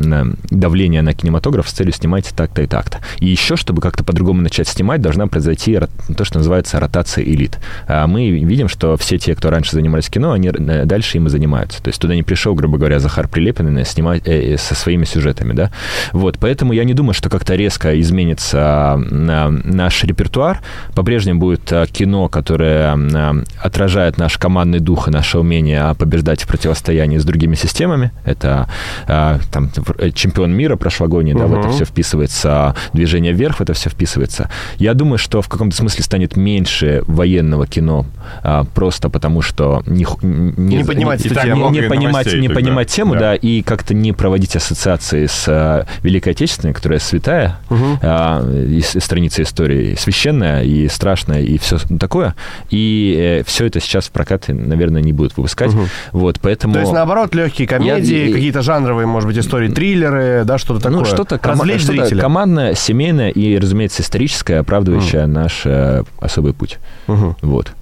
[0.48, 2.98] давления на кинематограф с целью снимать так-то и так-то.
[3.18, 7.58] И еще, чтобы как-то по-другому начать снимать, должна произойти ро- то, что называется ротация элит.
[7.88, 11.30] А, Мы видим, что все те, кто раньше занимались кино, они э, дальше им и
[11.30, 11.82] занимаются.
[11.82, 15.52] То есть туда не пришел, грубо говоря, Захар Прилепин снимать э, э, со своими сюжетами,
[15.54, 15.70] да.
[16.12, 20.61] Вот, поэтому я не думаю, что как-то резко изменится а, наш репертуар.
[20.94, 26.42] По-прежнему будет а, кино, которое а, отражает наш командный дух и наше умение а, побеждать
[26.42, 28.11] в противостоянии с другими системами.
[28.24, 28.68] Это
[29.07, 33.72] а, там в- чемпион мира прошлогодний, да, в это все вписывается, движение вверх в это
[33.72, 34.50] все вписывается.
[34.78, 38.07] Я думаю, что в каком-то смысле станет меньше военного кино,
[38.42, 42.88] а, просто потому что не, х- Не поднимать не, не- не понимать, новостей не понимать
[42.88, 43.20] тему, Да.
[43.20, 47.58] да, и как-то не проводить ассоциации с э, Великой Отечественной, которая святая,
[48.02, 52.34] а, и с- страница истории священная и страшная, и все такое.
[52.70, 55.70] И все это сейчас в прокат, наверное, не будут выпускать.
[56.12, 56.74] Вот, поэтому...
[56.74, 60.98] То есть, наоборот, легкие комедии, Я- какие-то жанровые, может быть, истории, триллеры, да, что-то такое.
[60.98, 61.38] Ну, что-то,
[61.78, 62.20] что-то зрителя.
[62.20, 66.78] командное, семейное и, разумеется, историческое, оправдывающее наш э, особый путь.
[67.06, 67.36] Мгм.
[67.42, 67.72] Вот.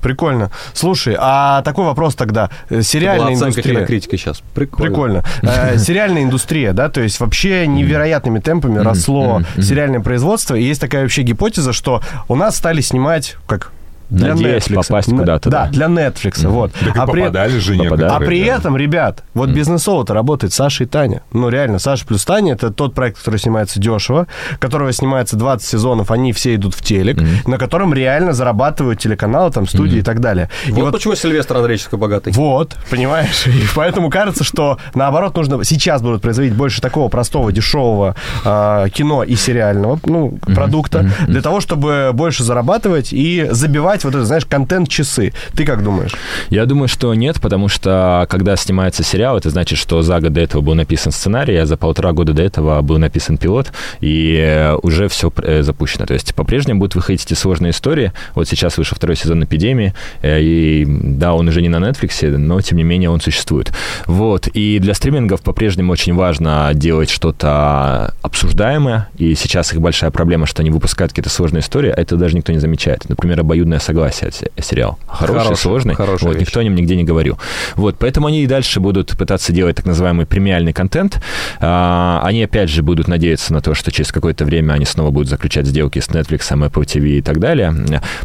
[0.00, 0.50] Прикольно.
[0.72, 2.50] Слушай, а такой вопрос тогда.
[2.68, 3.76] Э, Это Сериальная индустрия.
[3.76, 4.42] кинокритики сейчас.
[4.54, 4.86] Прикольно.
[4.86, 5.24] Прикольно.
[5.42, 10.54] Э, Сериальная индустрия, да, то есть вообще невероятными темпами росло сериальное производство.
[10.54, 13.72] И есть такая вообще гипотеза, что у нас стали снимать как
[14.10, 14.74] для Надеясь Netflix.
[14.74, 15.70] попасть куда-то, Да, да.
[15.70, 16.72] для Netflix, вот.
[16.72, 17.82] Так и А при- попадали же попадали.
[17.82, 18.16] некоторые.
[18.16, 18.56] А при да.
[18.56, 21.22] этом, ребят, вот бизнесово-то работает Саша и Таня.
[21.32, 24.26] Ну, реально, Саша плюс Таня– это тот проект, который снимается дешево,
[24.58, 29.66] которого снимается 20 сезонов, они все идут в телек, на котором реально зарабатывают телеканалы, там,
[29.66, 30.48] студии и так далее.
[30.66, 32.32] И Вот, почему Сильвестр Андреевич такой богатый.
[32.32, 33.46] вот, понимаешь?
[33.46, 38.14] И поэтому кажется, что наоборот нужно сейчас будут производить больше такого простого, дешевого
[38.44, 44.24] а, кино и сериального ну, продукта для того, чтобы больше зарабатывать и забивать вот это,
[44.24, 45.32] знаешь, контент-часы.
[45.54, 46.14] Ты как думаешь?
[46.50, 50.40] Я думаю, что нет, потому что когда снимается сериал, это значит, что за год до
[50.40, 54.74] этого был написан сценарий, а за полтора года до этого был написан пилот, и э,
[54.82, 56.06] уже все запущено.
[56.06, 58.12] То есть по-прежнему будут выходить эти сложные истории.
[58.34, 62.60] Вот сейчас вышел второй сезон «Эпидемии», э, и да, он уже не на Netflix, но
[62.60, 63.72] тем не менее он существует.
[64.06, 64.48] Вот.
[64.48, 70.62] И для стримингов по-прежнему очень важно делать что-то обсуждаемое, и сейчас их большая проблема, что
[70.62, 73.08] они выпускают какие-то сложные истории, а это даже никто не замечает.
[73.08, 74.98] Например, «Обоюдное согласие» се- сериал.
[75.06, 75.94] Хороший, Хороший, сложный.
[75.94, 76.46] хорошая вот, вещь.
[76.48, 77.38] никто о нем нигде не говорил.
[77.76, 81.20] Вот, поэтому они и дальше будут пытаться делать так называемый премиальный контент.
[81.60, 85.28] А, они, опять же, будут надеяться на то, что через какое-то время они снова будут
[85.28, 87.74] заключать сделки с Netflix, Apple TV и так далее.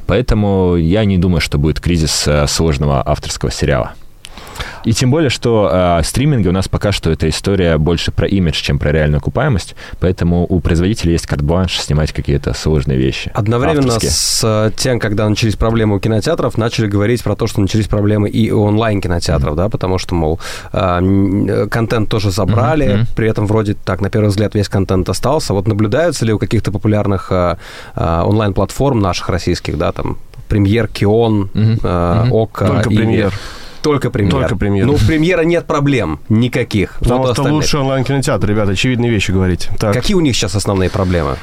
[0.07, 3.93] Поэтому я не думаю, что будет кризис э, сложного авторского сериала.
[4.83, 8.61] И тем более, что э, стриминги у нас пока что эта история больше про имидж,
[8.61, 13.31] чем про реальную окупаемость, поэтому у производителей есть карт-бланш снимать какие-то сложные вещи.
[13.33, 14.11] Одновременно авторские.
[14.11, 18.29] с э, тем, когда начались проблемы у кинотеатров, начали говорить про то, что начались проблемы
[18.29, 20.39] и у онлайн-кинотеатров, да, потому что, мол,
[20.73, 20.99] э,
[21.47, 23.07] э, контент тоже забрали, мгм.
[23.15, 25.53] при этом вроде так, на первый взгляд, весь контент остался.
[25.53, 27.57] Вот наблюдаются ли у каких-то популярных э,
[27.95, 30.17] э, онлайн-платформ наших российских, да, там,
[30.47, 32.27] Премьер, Кион, Мгм, э.
[32.31, 33.33] ОККО Только и- премьер.
[33.81, 34.31] Только премьер.
[34.31, 34.85] Только «Премьер».
[34.85, 36.97] Ну, премьера нет проблем никаких.
[36.99, 37.53] Потому Вот что остальных.
[37.53, 39.69] лучший онлайн-кинотеатр, ребята, очевидные вещи говорить.
[39.79, 39.93] Так.
[39.93, 41.37] Какие у них сейчас основные проблемы?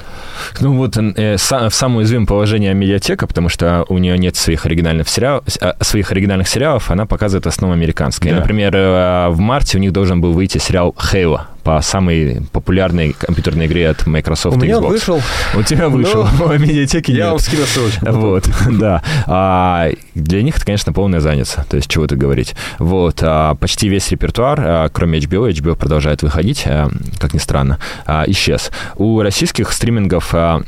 [0.61, 4.67] Ну вот э, са- в самое уязвимое положение медиатека, потому что у нее нет своих
[4.67, 8.35] оригинальных сериалов, а, своих оригинальных сериалов, она показывает в основном американские.
[8.35, 8.41] Да.
[8.41, 13.67] Например, э, в марте у них должен был выйти сериал Halo по самой популярной компьютерной
[13.67, 14.89] игре от Microsoft У меня Xbox.
[14.89, 15.21] вышел.
[15.57, 17.31] У тебя вышел, Ну, в медиатеке Я нет.
[17.33, 18.07] вам скину ссылочку.
[18.13, 19.03] Вот, да.
[19.27, 21.67] А для них это, конечно, полная задница.
[21.69, 22.55] То есть, чего тут говорить.
[22.79, 27.81] Вот, а, почти весь репертуар, а, кроме HBO, HBO продолжает выходить, а, как ни странно,
[28.07, 28.71] а, исчез.
[28.95, 30.63] У российских стримингов, а,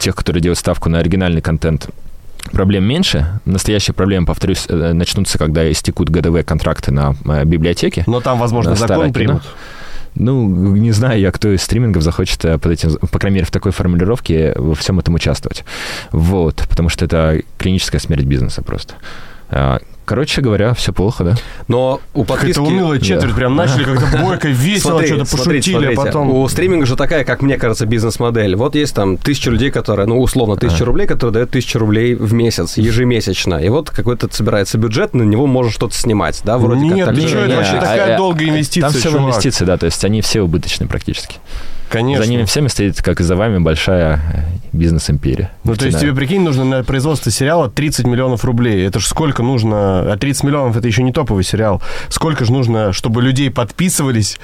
[0.00, 1.86] тех, которые делают ставку на оригинальный контент,
[2.52, 3.38] Проблем меньше.
[3.44, 8.02] Настоящие проблемы, повторюсь, э, начнутся, когда истекут годовые контракты на э, библиотеке.
[8.06, 9.14] Но там, возможно, Да, закон старое кино.
[9.14, 9.42] примут.
[10.14, 13.50] Ну, не знаю я, кто из стримингов захочет э, под этим, по крайней мере, в
[13.50, 15.64] такой формулировке во всем этом участвовать.
[16.10, 18.94] Вот, потому что это клиническая смерть бизнеса просто.
[20.10, 21.34] А, короче говоря, все плохо, да?
[21.68, 22.54] Но у подписки...
[22.54, 26.30] Какая-то унылая четверть, прям начали как-то бойко, весело, Смотри, что-то смотрите, пошутили, а потом...
[26.30, 28.56] У стриминга же такая, как мне кажется, бизнес-модель.
[28.56, 32.32] Вот есть там тысяча людей, которые, ну, условно, тысяча рублей, которые дают тысячу рублей в
[32.32, 33.54] месяц, ежемесячно.
[33.54, 37.40] И вот какой-то собирается бюджет, на него можно что-то снимать, да, вроде Нет, как чё,
[37.40, 39.22] это вообще а, такая а, долгая инвестиция, Там все чувак.
[39.22, 41.36] инвестиции, да, то есть они все убыточны практически.
[41.90, 42.24] Конечно.
[42.24, 45.50] За ними всеми стоит, как и за вами, большая э, бизнес-империя.
[45.64, 48.86] Ну, то есть тебе, прикинь, нужно на производство сериала 30 миллионов рублей.
[48.86, 50.12] Это же сколько нужно...
[50.12, 51.82] А 30 миллионов— это еще не топовый сериал.
[52.08, 54.38] Сколько же нужно, чтобы людей подписывались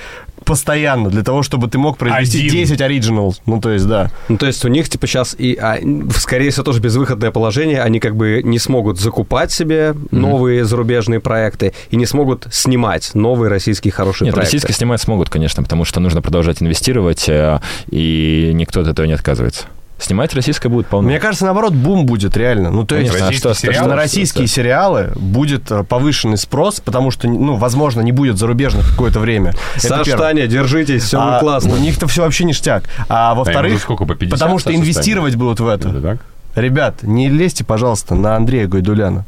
[0.46, 2.50] постоянно для того, чтобы ты мог произвести Один.
[2.50, 3.34] 10 оригиналов?
[3.44, 4.10] Ну, то есть, да.
[4.28, 5.78] Ну, то есть у них, типа, сейчас и, а,
[6.16, 7.82] скорее всего, тоже безвыходное положение.
[7.82, 13.50] Они как бы не смогут закупать себе новые зарубежные проекты и не смогут снимать новые
[13.50, 14.56] российские хорошие Нет, проекты.
[14.56, 19.12] российские снимать смогут, конечно, потому что нужно продолжать инвестировать, э, и никто от этого не
[19.12, 19.64] отказывается.
[19.98, 21.08] Снимать российское будет полно.
[21.08, 22.70] Мне кажется, наоборот, бум будет реально.
[22.70, 23.10] Ну, то есть...
[23.12, 23.78] Конечно, а российские что- сериалы?
[23.78, 28.90] что- на российские сериалы будет э, повышенный спрос, потому что, ну, возможно, не будет зарубежных
[28.90, 29.54] какое-то время.
[29.76, 30.06] Саш.
[30.08, 31.72] Таня, держитесь, все А классно.
[31.74, 32.84] У них-то все вообще ништяк.
[33.08, 35.38] А во-вторых, сколько, по 50, потому что Саша, инвестировать станет?
[35.38, 35.88] будут в это.
[35.88, 36.18] Это так?
[36.56, 39.24] Ребят, не лезьте, пожалуйста, на Андрея Гайдуляна.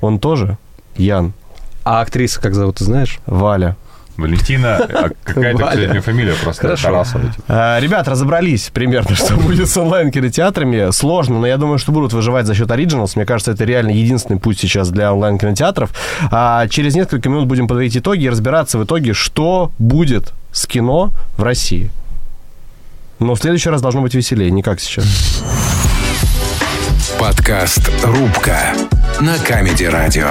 [0.00, 0.58] Он тоже
[0.96, 1.32] Ян,
[1.82, 3.18] А актриса как зовут, ты знаешь?
[3.26, 3.76] Валя.
[4.16, 6.84] Валентина, а какая-то, кстати, фамилия просто Хорошо.
[6.88, 7.24] Тарасова.
[7.24, 7.42] типа.
[7.48, 10.92] А, Ребят, разобрались примерно, что будет с онлайн-кинотеатрами.
[10.92, 13.16] Сложно, но я думаю, что будут выживать за счет оригиналс.
[13.16, 15.90] Мне кажется, это реально единственный путь сейчас для онлайн-кинотеатров.
[16.30, 21.10] А через несколько минут будем подводить итоги и разбираться в итоге, что будет с кино
[21.36, 21.90] в России.
[23.18, 25.42] Но в следующий раз должно быть веселее, не как сейчас.
[27.18, 28.74] Подкаст «Рубка»
[29.20, 30.28] на Comedy Радио.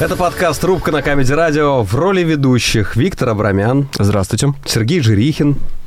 [0.00, 1.84] Это подкаст «Рубка» на Comedy Радио.
[1.84, 4.52] В роли ведущих Виктор Абрамян, Здравствуйте.
[4.66, 5.56] Сергей Жирихин,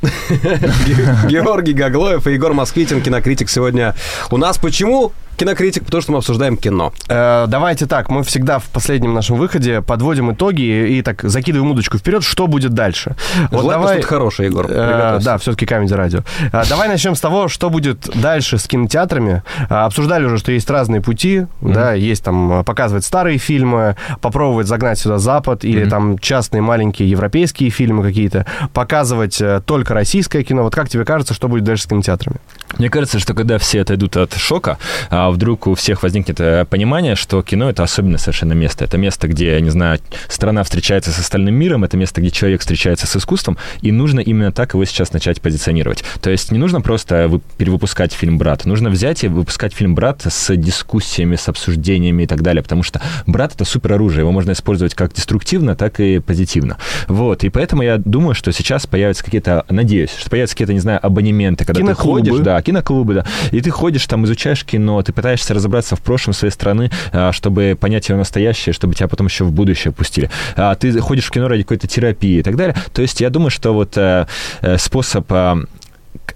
[1.28, 3.94] Георгий Гаглоев и Егор Москвитин, кинокритик сегодня
[4.30, 4.56] у нас.
[4.56, 5.84] Почему кинокритик?
[5.84, 6.92] Потому что мы обсуждаем кино.
[7.08, 11.70] Э, давайте так, мы всегда в последнем нашем выходе подводим итоги и, и так закидываем
[11.70, 13.16] удочку вперед, что будет дальше.
[13.50, 14.66] Желательно что-то хорошее, Егор.
[14.68, 16.20] Э, да, все-таки Comedy Радио.
[16.52, 19.42] Э, Давай начнем с того, что будет дальше с кинотеатрами.
[19.70, 24.66] Э, Обсуждали уже, что есть разные пути, да, есть там э, показывать старые фильмы, попробовать
[24.66, 30.64] загнать сюда Запад или там частные маленькие европейские фильмы какие-то, показывать э, только российское кино.
[30.64, 32.38] Вот как тебе кажется, что будет дальше с кинотеатрами?
[32.76, 34.78] Мне кажется, что когда все отойдут от шока,
[35.10, 38.84] а вдруг у всех возникнет э, понимание, что кино— это особенное совершенно место.
[38.84, 42.60] Это место, где, я не знаю, страна встречается с остальным миром, это место, где человек
[42.60, 46.04] встречается с искусством, и нужно именно так его сейчас начать позиционировать.
[46.20, 50.22] То есть не нужно просто вы- перевыпускать фильм «Брат», нужно взять и выпускать фильм «Брат»
[50.28, 54.94] с дискуссиями, с обсуждениями и так далее, потому что «Брат»— это супероружие, его можно использовать
[54.94, 56.76] как деструктивно, так и позитивно.
[57.08, 61.04] Вот, и поэтому я думаю, что сейчас появятся какие-то, надеюсь, что появятся какие-то, не знаю,
[61.04, 62.20] абонементы, когда Киноклубы.
[62.20, 66.00] ты ходишь, да, киноклубы, да, и ты ходишь там, изучаешь кино, ты пытаешься разобраться в
[66.00, 70.30] прошлом своей страны, а, чтобы понять ее настоящее, чтобы тебя потом еще в будущее пустили.
[70.56, 72.76] А, Ты ходишь в кино ради какой-то терапии и так далее.
[72.92, 74.26] То есть я думаю, что вот э,
[74.60, 75.30] э, способ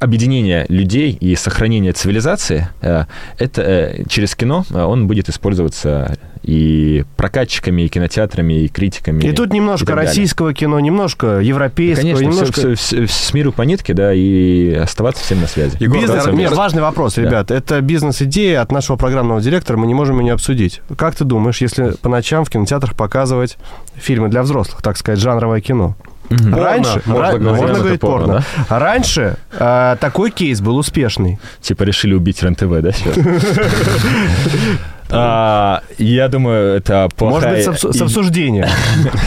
[0.02, 3.04] объединения людей и сохранения цивилизации, э,
[3.38, 9.22] это э, через кино э, он будет использоваться и прокатчиками, и кинотеатрами, и критиками.
[9.22, 12.52] И тут немножко и российского кино, немножко европейского, Конечно, немножко...
[12.52, 15.76] всё- всё- всё- с миру по нитке, да, и оставаться всем на связи.
[15.78, 16.56] Егор, Бизнес, нет, да.
[16.56, 17.22] важный вопрос, Да.
[17.22, 17.50] ребят.
[17.52, 20.80] Это бизнес-идея от нашего программного директора, мы не можем ее не обсудить.
[20.96, 23.56] Как ты думаешь, если по ночам в кинотеатрах показывать
[23.94, 25.96] фильмы для взрослых, так сказать, жанровое кино?
[26.30, 26.54] Мгм.
[26.54, 28.44] Раньше, можно ра- можно говорить порно, порно.
[28.68, 31.38] А раньше э, такой кейс был успешный.
[31.60, 33.16] Типа решили убить РЕН-ТВ, да, сейчас?
[35.14, 37.66] А, Я думаю, это Может плохая...
[37.66, 38.66] быть, с, с обсуждением.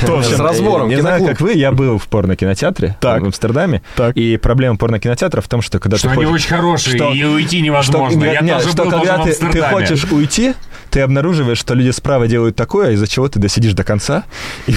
[0.24, 0.90] С разбором.
[0.90, 3.22] Не знаю, как вы, я был в порно-кинотеатре Так.
[3.22, 3.82] в Амстердаме.
[3.96, 4.16] Так.
[4.18, 7.24] И проблема порно-кинотеатра в том, что когда Что ты они хочешь- очень хорошие, что- и
[7.24, 8.24] уйти что, невозможно.
[8.26, 10.54] Я тоже что был когда в ты, хочешь уйти,
[10.92, 14.24] ты обнаруживаешь, что люди справа делают такое, из-за чего ты досидишь до конца
[14.68, 14.74] и,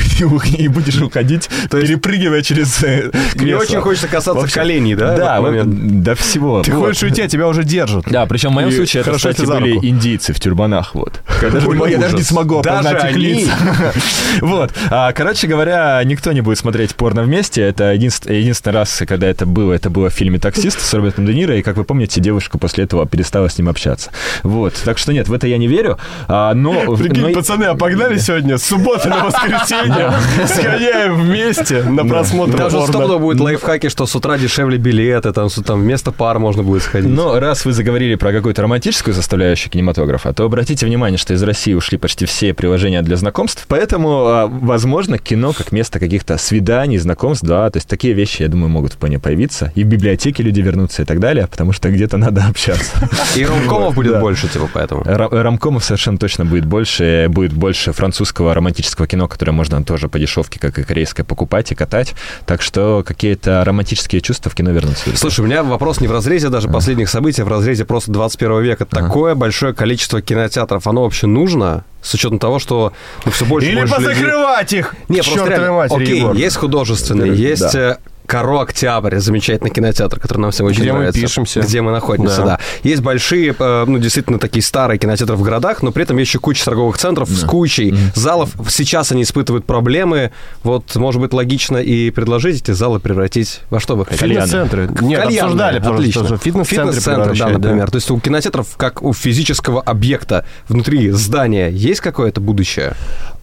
[0.58, 3.60] и будешь уходить, перепрыгивая через э, Мне кресло.
[3.62, 5.16] очень хочется касаться В общем, коленей, да?
[5.16, 5.82] Да, в этот момент?
[5.84, 6.62] вот, до всего.
[6.62, 6.86] Ты Вот.
[6.88, 8.04] хочешь уйти, а тебя уже держат.
[8.06, 11.20] Да, причем в моем И случае это, кстати, были индийцы в тюрбанах, вот.
[11.42, 13.52] Я даже, Ой, я даже не смогу Даже опознать их лица.
[14.40, 14.72] Вот.
[14.90, 17.62] А, Короче говоря, никто не будет смотреть порно вместе.
[17.62, 21.56] Это единственный, раз, когда это было, это было в фильме «Таксист» с Робертом Де Ниро,
[21.56, 24.10] и, как вы помните, девушка после этого перестала с ним общаться.
[24.42, 24.74] Вот.
[24.84, 25.98] Так что нет, в это я не верю.
[26.28, 26.96] А, но...
[26.96, 30.12] Прикинь, пацаны, а погнали сегодня с субботы на воскресенье,
[30.46, 32.92] сгоняем вместе на просмотр Там же порно.
[32.92, 36.82] стопудово будет лайфхаки, что с утра дешевле билеты, там, с- там вместо пар можно будет
[36.82, 37.10] сходить.
[37.10, 41.74] Но раз вы заговорили про какую-то романтическую составляющую кинематографа, то обратите внимание, что из России
[41.74, 47.44] ушли почти все приложения для знакомств, поэтому, а, возможно, кино как место каких-то свиданий, знакомств,
[47.46, 49.72] да, то есть такие вещи, я думаю, могут вполне появиться.
[49.74, 52.90] И в библиотеке люди вернутся и так далее, потому что где-то надо общаться.
[53.36, 55.02] И ромкомов будет больше, типа, поэтому.
[55.02, 60.18] Ра- Рамкомов совершенно точно будет больше, будет больше французского романтического кино, которое можно тоже по
[60.18, 62.14] дешевке, как и корейское, покупать и катать.
[62.46, 65.16] Так что какие-то романтические чувства в кино вернутся.
[65.16, 68.62] Слушай, у меня вопрос не в разрезе даже последних событий, а в разрезе просто 21
[68.62, 68.84] века.
[68.84, 71.84] Такое большое количество кинотеатров, оно вообще нужно?
[72.02, 72.92] С учетом того, что
[73.24, 74.94] ну, все больше и Или больше людей- позакрывать их!
[75.08, 76.34] Не, просто реально, матери, окей, Егор.
[76.36, 77.34] есть художественный, Да.
[77.34, 81.18] есть э, Каро Октябрь, замечательный кинотеатр, который нам всем очень Где мы нравится.
[81.22, 81.60] пишемся.
[81.60, 82.44] Где мы находимся, Да.
[82.44, 82.58] да.
[82.82, 86.38] Есть большие, э, ну, действительно, такие старые кинотеатры в городах, но при этом есть еще
[86.38, 88.50] куча торговых центров с кучей залов.
[88.68, 90.30] Сейчас они испытывают проблемы.
[90.62, 94.20] Вот, может быть, логично и предложить эти залы превратить во что вы хотите?
[94.26, 94.46] Кальяны.
[94.46, 94.82] Фитнес-центры.
[95.00, 96.22] Нет, Кальянные, обсуждали, отлично.
[96.36, 97.90] в фитнес-центры Фитнес-центр, да, например.
[97.90, 102.92] То есть у кинотеатров, как у физического объекта внутри здания, есть какое-то будущее?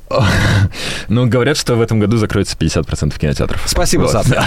[1.07, 3.61] Ну, говорят, что в этом году закроется 50% кинотеатров.
[3.65, 4.11] Спасибо, Вот.
[4.11, 4.25] Сад.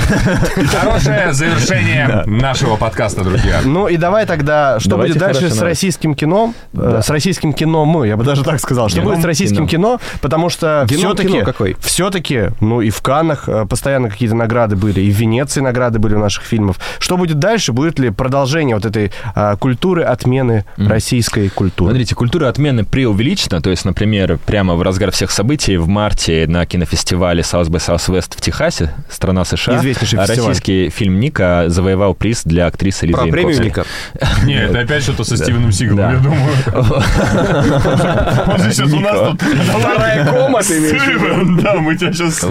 [0.73, 3.61] Хорошее завершение нашего подкаста, друзья.
[3.65, 6.55] Ну и давай тогда, что Давайте будет дальше с российским кино?
[6.75, 8.89] Э, С российским кино мы, я бы даже так сказал.
[8.89, 10.01] Что будет с российским кино?
[10.21, 11.43] Потому что все-таки...
[11.43, 11.77] какой?
[11.81, 16.15] Все-таки, ну и в Каннах э, постоянно какие-то награды были, и в Венеции награды были
[16.15, 16.79] у наших фильмов.
[16.99, 17.73] Что будет дальше?
[17.73, 21.91] Будет ли продолжение вот этой а, культуры отмены российской культуры?
[21.91, 23.61] Смотрите, культура отмены преувеличена.
[23.61, 28.37] То есть, например, прямо в разгар всех событий в марте на кинофестивале South by Southwest
[28.37, 30.49] в Техасе, страна США, Известнейший фестиваль.
[30.49, 33.65] российский фильм «Ника» завоевал приз для актрисы Лизы Про премию.
[33.65, 33.85] Ника.
[34.45, 36.53] Нет, это опять что-то со Стивеном Сигалом, я думаю.
[38.71, 39.43] Сейчас у нас тут...
[39.43, 42.45] Вторая кома, ты имеешь да, мы тебя сейчас.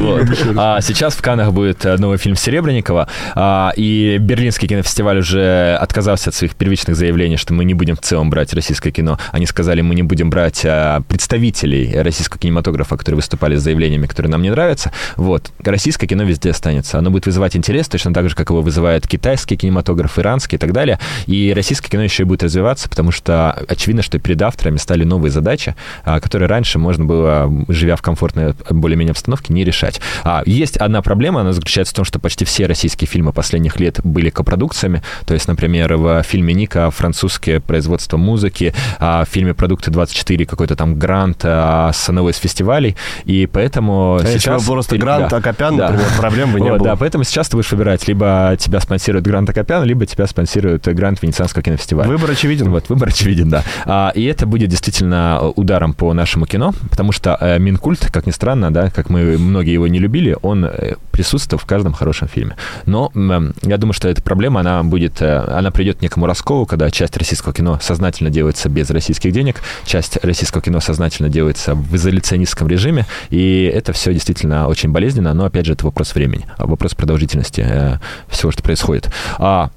[0.57, 6.29] А сейчас в Каннах будет э, новый фильм Серебренникова, а, и Берлинский кинофестиваль уже отказался
[6.29, 9.19] от своих первичных заявлений, что мы не будем в целом брать российское кино.
[9.31, 14.31] Они сказали, мы не будем брать а, представителей российского кинематографа, которые выступали с заявлениями, которые
[14.31, 14.91] нам не нравятся.
[15.15, 15.51] Вот.
[15.63, 16.97] Российское кино везде останется.
[16.97, 20.71] Оно будет вызывать интерес точно так же, как его вызывает китайский кинематограф, иранский и так
[20.71, 20.99] далее.
[21.25, 25.31] И российское кино еще и будет развиваться, потому что очевидно, что перед авторами стали новые
[25.31, 29.99] задачи, а, которые раньше можно было, живя в комфортной более-менее обстановке, не решать.
[30.23, 33.99] А, есть одна проблема, она заключается в том, что почти все российские фильмы последних лет
[34.03, 35.01] были копродукциями.
[35.25, 40.75] То есть, например, в фильме Ника французское производство музыки, а в фильме «Продукты 24» какой-то
[40.75, 42.76] там грант а, с одного из фестивалей.
[43.25, 44.65] И поэтому А если сейчас...
[44.65, 45.37] бы просто Грант да.
[45.37, 45.89] Акопян, Да.
[45.89, 46.89] например, проблем бы не Вот, было.
[46.89, 51.21] Да, поэтому сейчас ты будешь выбирать, либо тебя спонсирует Грант Акопян, либо тебя спонсирует Грант
[51.21, 52.07] Венецианского кинофестиваля.
[52.07, 52.69] Выбор очевиден.
[52.69, 53.63] Вот, выбор очевиден, да.
[53.85, 58.31] А, и это будет действительно ударом по нашему кино, потому что э, Минкульт, как ни
[58.31, 62.55] странно, да, как мы многие его не любили, он э, присутствует в каждом хорошем фильме.
[62.85, 66.65] Но м, я думаю, что эта проблема, она будет, э, она придет к некому расколу,
[66.65, 71.95] когда часть российского кино сознательно делается без российских денег, часть российского кино сознательно делается в
[71.95, 76.65] изоляционистском режиме, и это все действительно очень болезненно, но, опять же, это вопрос времени, а
[76.67, 77.97] вопрос продолжительности э,
[78.27, 79.09] всего, что происходит.
[79.37, 79.69] А,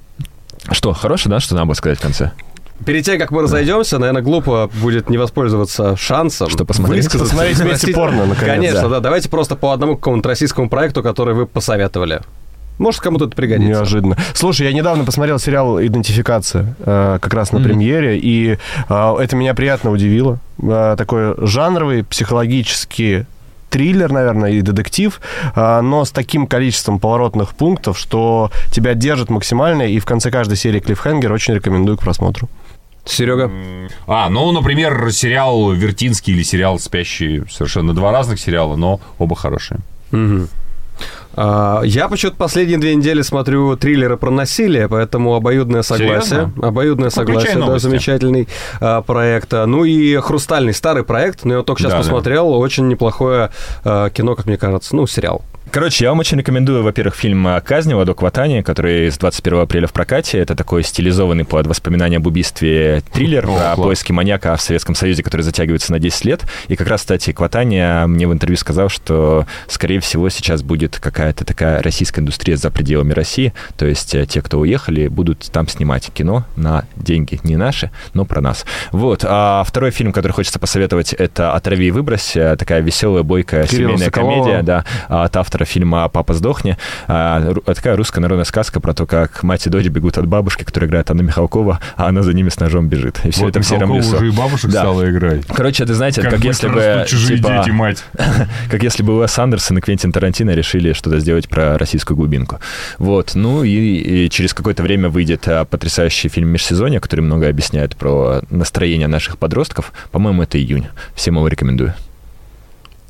[0.70, 2.32] что, хорошее, да, что надо было сказать в конце?
[2.84, 6.48] Перед тем, как мы разойдемся, наверное, глупо будет не воспользоваться шансом.
[6.48, 7.10] Что посмотреть?
[7.12, 8.88] Посмотреть вместе порно, наконец, Конечно, да.
[8.88, 9.00] да.
[9.00, 12.22] Давайте просто по одному какому-то российскому проекту, который вы посоветовали.
[12.80, 13.68] Может, кому-то это пригодится.
[13.68, 14.16] Неожиданно.
[14.32, 18.56] Слушай, я недавно посмотрел сериал «Идентификация» э, как раз на премьере, и
[18.88, 20.38] э, это меня приятно удивило.
[20.62, 23.26] Э, такой жанровый, психологический
[23.68, 25.20] триллер, наверное, и детектив,
[25.54, 30.80] но с таким количеством поворотных пунктов, что тебя держит максимально, и в конце каждой серии
[30.80, 32.48] клиффхенгер очень рекомендую к просмотру.
[33.04, 33.50] Серега,
[34.06, 37.42] А, ну, например, сериал «Вертинский» или сериал «Спящий».
[37.48, 39.80] Совершенно два разных сериала, но оба хорошие.
[40.12, 40.46] а,
[41.36, 46.20] я почему-то последние две недели смотрю триллеры про насилие, поэтому обоюдное согласие.
[46.22, 46.52] Серьезно?
[46.62, 48.48] Обоюдное согласие, да, замечательный
[48.80, 49.52] а, проект.
[49.54, 52.02] А, Ну и хрустальный старый проект, но я только сейчас Да, да.
[52.02, 52.52] посмотрел.
[52.52, 53.50] Очень неплохое
[53.84, 54.94] а, кино, как мне кажется.
[54.96, 55.42] Ну, сериал.
[55.72, 59.86] Короче, я вам очень рекомендую, во-первых, фильм а, «Казнева» до Кватани, который с 21 апреля
[59.86, 60.38] в прокате.
[60.38, 63.76] Это такой стилизованный под воспоминания об убийстве триллер О, про класс.
[63.76, 66.42] поиски маньяка в Советском Союзе, который затягивается на 10 лет.
[66.66, 71.44] И как раз, кстати, Кватани мне в интервью сказал, что, скорее всего, сейчас будет какая-то
[71.44, 73.54] такая российская индустрия за пределами России.
[73.76, 78.24] То есть э, те, кто уехали, будут там снимать кино на деньги не наши, но
[78.24, 78.64] про нас.
[78.90, 79.24] Вот.
[79.24, 82.34] А второй фильм, который хочется посоветовать, это «Отрави и выбрось».
[82.34, 84.42] Э, Такая веселая, бойкая Кирилла семейная Соколова.
[84.42, 86.76] комедия, да, от автора автора фильма «Папа, сдохни».
[87.06, 90.88] А, такая русская народная сказка про то, как мать и дочь бегут от бабушки, которая
[90.88, 93.20] играет Анна Михалкова, а она за ними с ножом бежит.
[93.24, 94.16] И все Вот это в сером лесу.
[94.16, 94.80] уже и бабушек Да.
[94.80, 95.46] стала играть.
[95.46, 98.04] Короче, это, знаете, это как, если бы, чужие типа, дети, мать.
[98.70, 102.58] как если бы Уэс Андерсон и Квентин Тарантино решили что-то сделать про российскую глубинку.
[102.98, 103.32] Вот.
[103.34, 103.70] Ну и,
[104.26, 109.38] и через какое-то время выйдет а, потрясающий фильм «Межсезонье», который много объясняет про настроение наших
[109.38, 109.92] подростков.
[110.10, 110.88] По-моему, это июнь.
[111.14, 111.94] Всем его рекомендую.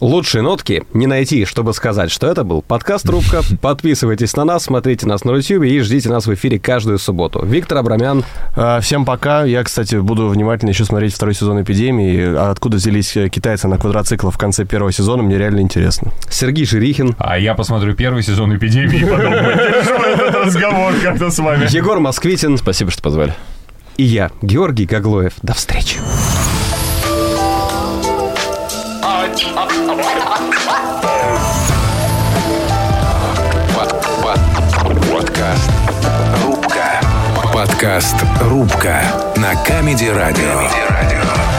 [0.00, 3.42] Лучшие нотки не найти, чтобы сказать, что это был подкаст «Трубка».
[3.60, 7.44] Подписывайтесь на нас, смотрите нас на YouTube и ждите нас в эфире каждую субботу.
[7.44, 8.24] Виктор Абрамян,
[8.56, 9.44] А, Всем пока.
[9.44, 12.34] Я, кстати, буду внимательно еще смотреть второй сезон «Эпидемии».
[12.34, 16.12] А откуда взялись э, китайцы на квадроциклах в конце первого сезона, мне реально интересно.
[16.30, 21.38] Сергей Жирихин, А я посмотрю первый сезон «Эпидемии» и потом поддержу этот разговор как-то с
[21.38, 21.66] вами.
[21.70, 23.34] Егор Москвитин Спасибо, что позвали.
[23.98, 25.34] и я, Георгий Гаглоев.
[25.42, 25.98] До встречи.
[35.10, 35.70] Подкаст
[36.44, 37.00] «Рубка».
[37.54, 39.02] Подкаст «Рубка»
[39.36, 41.49] на Камеди Радио.